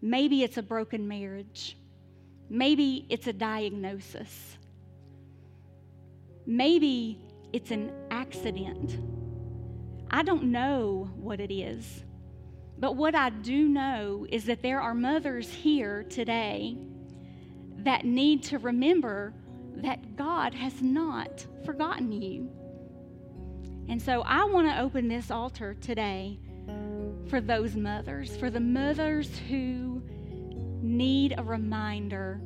Maybe 0.00 0.42
it's 0.42 0.56
a 0.56 0.62
broken 0.62 1.06
marriage. 1.06 1.76
Maybe 2.48 3.04
it's 3.08 3.26
a 3.26 3.32
diagnosis. 3.32 4.56
Maybe 6.46 7.20
it's 7.52 7.70
an 7.70 7.92
accident. 8.10 8.98
I 10.10 10.22
don't 10.22 10.44
know 10.44 11.10
what 11.16 11.40
it 11.40 11.52
is. 11.52 12.04
But 12.80 12.96
what 12.96 13.14
I 13.14 13.30
do 13.30 13.68
know 13.68 14.26
is 14.28 14.44
that 14.44 14.62
there 14.62 14.80
are 14.80 14.94
mothers 14.94 15.50
here 15.50 16.04
today 16.04 16.78
that 17.78 18.04
need 18.04 18.44
to 18.44 18.58
remember 18.58 19.34
that 19.76 20.16
God 20.16 20.54
has 20.54 20.80
not 20.80 21.44
forgotten 21.64 22.12
you. 22.12 22.50
And 23.88 24.00
so 24.00 24.22
I 24.22 24.44
want 24.44 24.68
to 24.68 24.80
open 24.80 25.08
this 25.08 25.30
altar 25.30 25.74
today 25.74 26.38
for 27.28 27.40
those 27.40 27.74
mothers, 27.74 28.36
for 28.36 28.50
the 28.50 28.60
mothers 28.60 29.38
who 29.48 30.02
need 30.82 31.34
a 31.36 31.42
reminder 31.42 32.40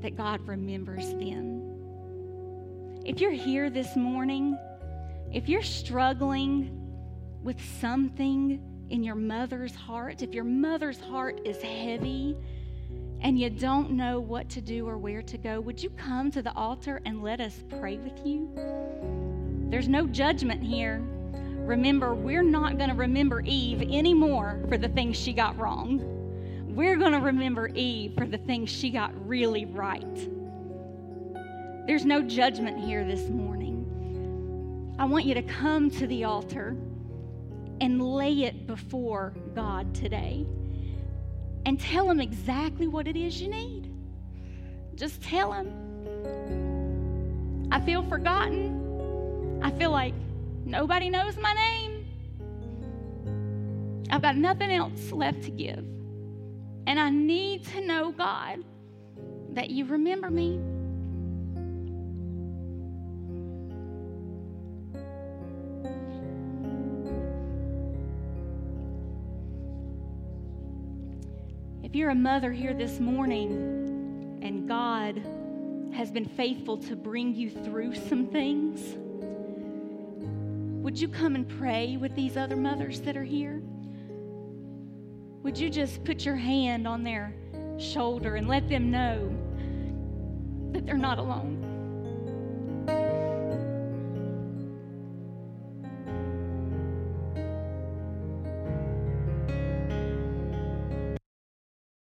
that 0.00 0.16
God 0.16 0.46
remembers 0.46 1.08
them. 1.14 1.62
If 3.04 3.20
you're 3.20 3.30
here 3.30 3.70
this 3.70 3.96
morning, 3.96 4.58
if 5.32 5.48
you're 5.48 5.62
struggling 5.62 6.70
with 7.42 7.60
something 7.80 8.60
in 8.90 9.02
your 9.02 9.14
mother's 9.14 9.74
heart, 9.74 10.22
if 10.22 10.34
your 10.34 10.44
mother's 10.44 11.00
heart 11.00 11.40
is 11.44 11.60
heavy 11.62 12.36
and 13.20 13.38
you 13.38 13.50
don't 13.50 13.90
know 13.90 14.20
what 14.20 14.48
to 14.50 14.60
do 14.60 14.88
or 14.88 14.96
where 14.96 15.22
to 15.22 15.38
go, 15.38 15.60
would 15.60 15.82
you 15.82 15.90
come 15.90 16.30
to 16.30 16.42
the 16.42 16.54
altar 16.54 17.00
and 17.04 17.22
let 17.22 17.40
us 17.40 17.62
pray 17.78 17.98
with 17.98 18.24
you? 18.24 18.50
There's 19.70 19.88
no 19.88 20.06
judgment 20.06 20.62
here. 20.62 21.02
Remember, 21.58 22.14
we're 22.14 22.42
not 22.42 22.78
going 22.78 22.90
to 22.90 22.96
remember 22.96 23.42
Eve 23.44 23.82
anymore 23.82 24.60
for 24.68 24.78
the 24.78 24.88
things 24.88 25.16
she 25.16 25.32
got 25.32 25.58
wrong 25.58 26.18
we're 26.78 26.96
going 26.96 27.10
to 27.10 27.18
remember 27.18 27.66
Eve 27.74 28.14
for 28.16 28.24
the 28.24 28.38
things 28.38 28.70
she 28.70 28.90
got 28.90 29.10
really 29.26 29.64
right. 29.64 30.28
There's 31.88 32.04
no 32.04 32.22
judgment 32.22 32.78
here 32.78 33.04
this 33.04 33.28
morning. 33.28 34.94
I 34.96 35.04
want 35.06 35.24
you 35.24 35.34
to 35.34 35.42
come 35.42 35.90
to 35.90 36.06
the 36.06 36.22
altar 36.22 36.76
and 37.80 38.02
lay 38.02 38.42
it 38.42 38.66
before 38.66 39.34
God 39.54 39.94
today 39.94 40.46
and 41.66 41.78
tell 41.78 42.10
Him 42.10 42.20
exactly 42.20 42.88
what 42.88 43.06
it 43.06 43.16
is 43.16 43.40
you 43.40 43.48
need. 43.48 43.92
Just 44.94 45.22
tell 45.22 45.52
Him. 45.52 45.72
I 47.70 47.80
feel 47.80 48.02
forgotten. 48.02 49.60
I 49.62 49.70
feel 49.72 49.90
like 49.90 50.14
nobody 50.64 51.10
knows 51.10 51.36
my 51.36 51.52
name. 51.52 52.06
I've 54.10 54.22
got 54.22 54.36
nothing 54.36 54.70
else 54.70 55.12
left 55.12 55.42
to 55.44 55.50
give. 55.50 55.84
And 56.86 56.98
I 56.98 57.10
need 57.10 57.66
to 57.66 57.82
know, 57.82 58.12
God, 58.12 58.64
that 59.50 59.68
you 59.70 59.84
remember 59.84 60.30
me. 60.30 60.58
If 71.88 71.96
you're 71.96 72.10
a 72.10 72.14
mother 72.14 72.52
here 72.52 72.74
this 72.74 73.00
morning 73.00 74.40
and 74.42 74.68
God 74.68 75.22
has 75.94 76.10
been 76.10 76.26
faithful 76.26 76.76
to 76.76 76.94
bring 76.94 77.34
you 77.34 77.48
through 77.48 77.94
some 77.94 78.26
things, 78.26 78.94
would 80.84 81.00
you 81.00 81.08
come 81.08 81.34
and 81.34 81.48
pray 81.48 81.96
with 81.96 82.14
these 82.14 82.36
other 82.36 82.56
mothers 82.56 83.00
that 83.00 83.16
are 83.16 83.24
here? 83.24 83.62
Would 85.42 85.56
you 85.56 85.70
just 85.70 86.04
put 86.04 86.26
your 86.26 86.36
hand 86.36 86.86
on 86.86 87.04
their 87.04 87.32
shoulder 87.78 88.36
and 88.36 88.48
let 88.48 88.68
them 88.68 88.90
know 88.90 89.34
that 90.72 90.84
they're 90.84 90.98
not 90.98 91.18
alone? 91.18 91.57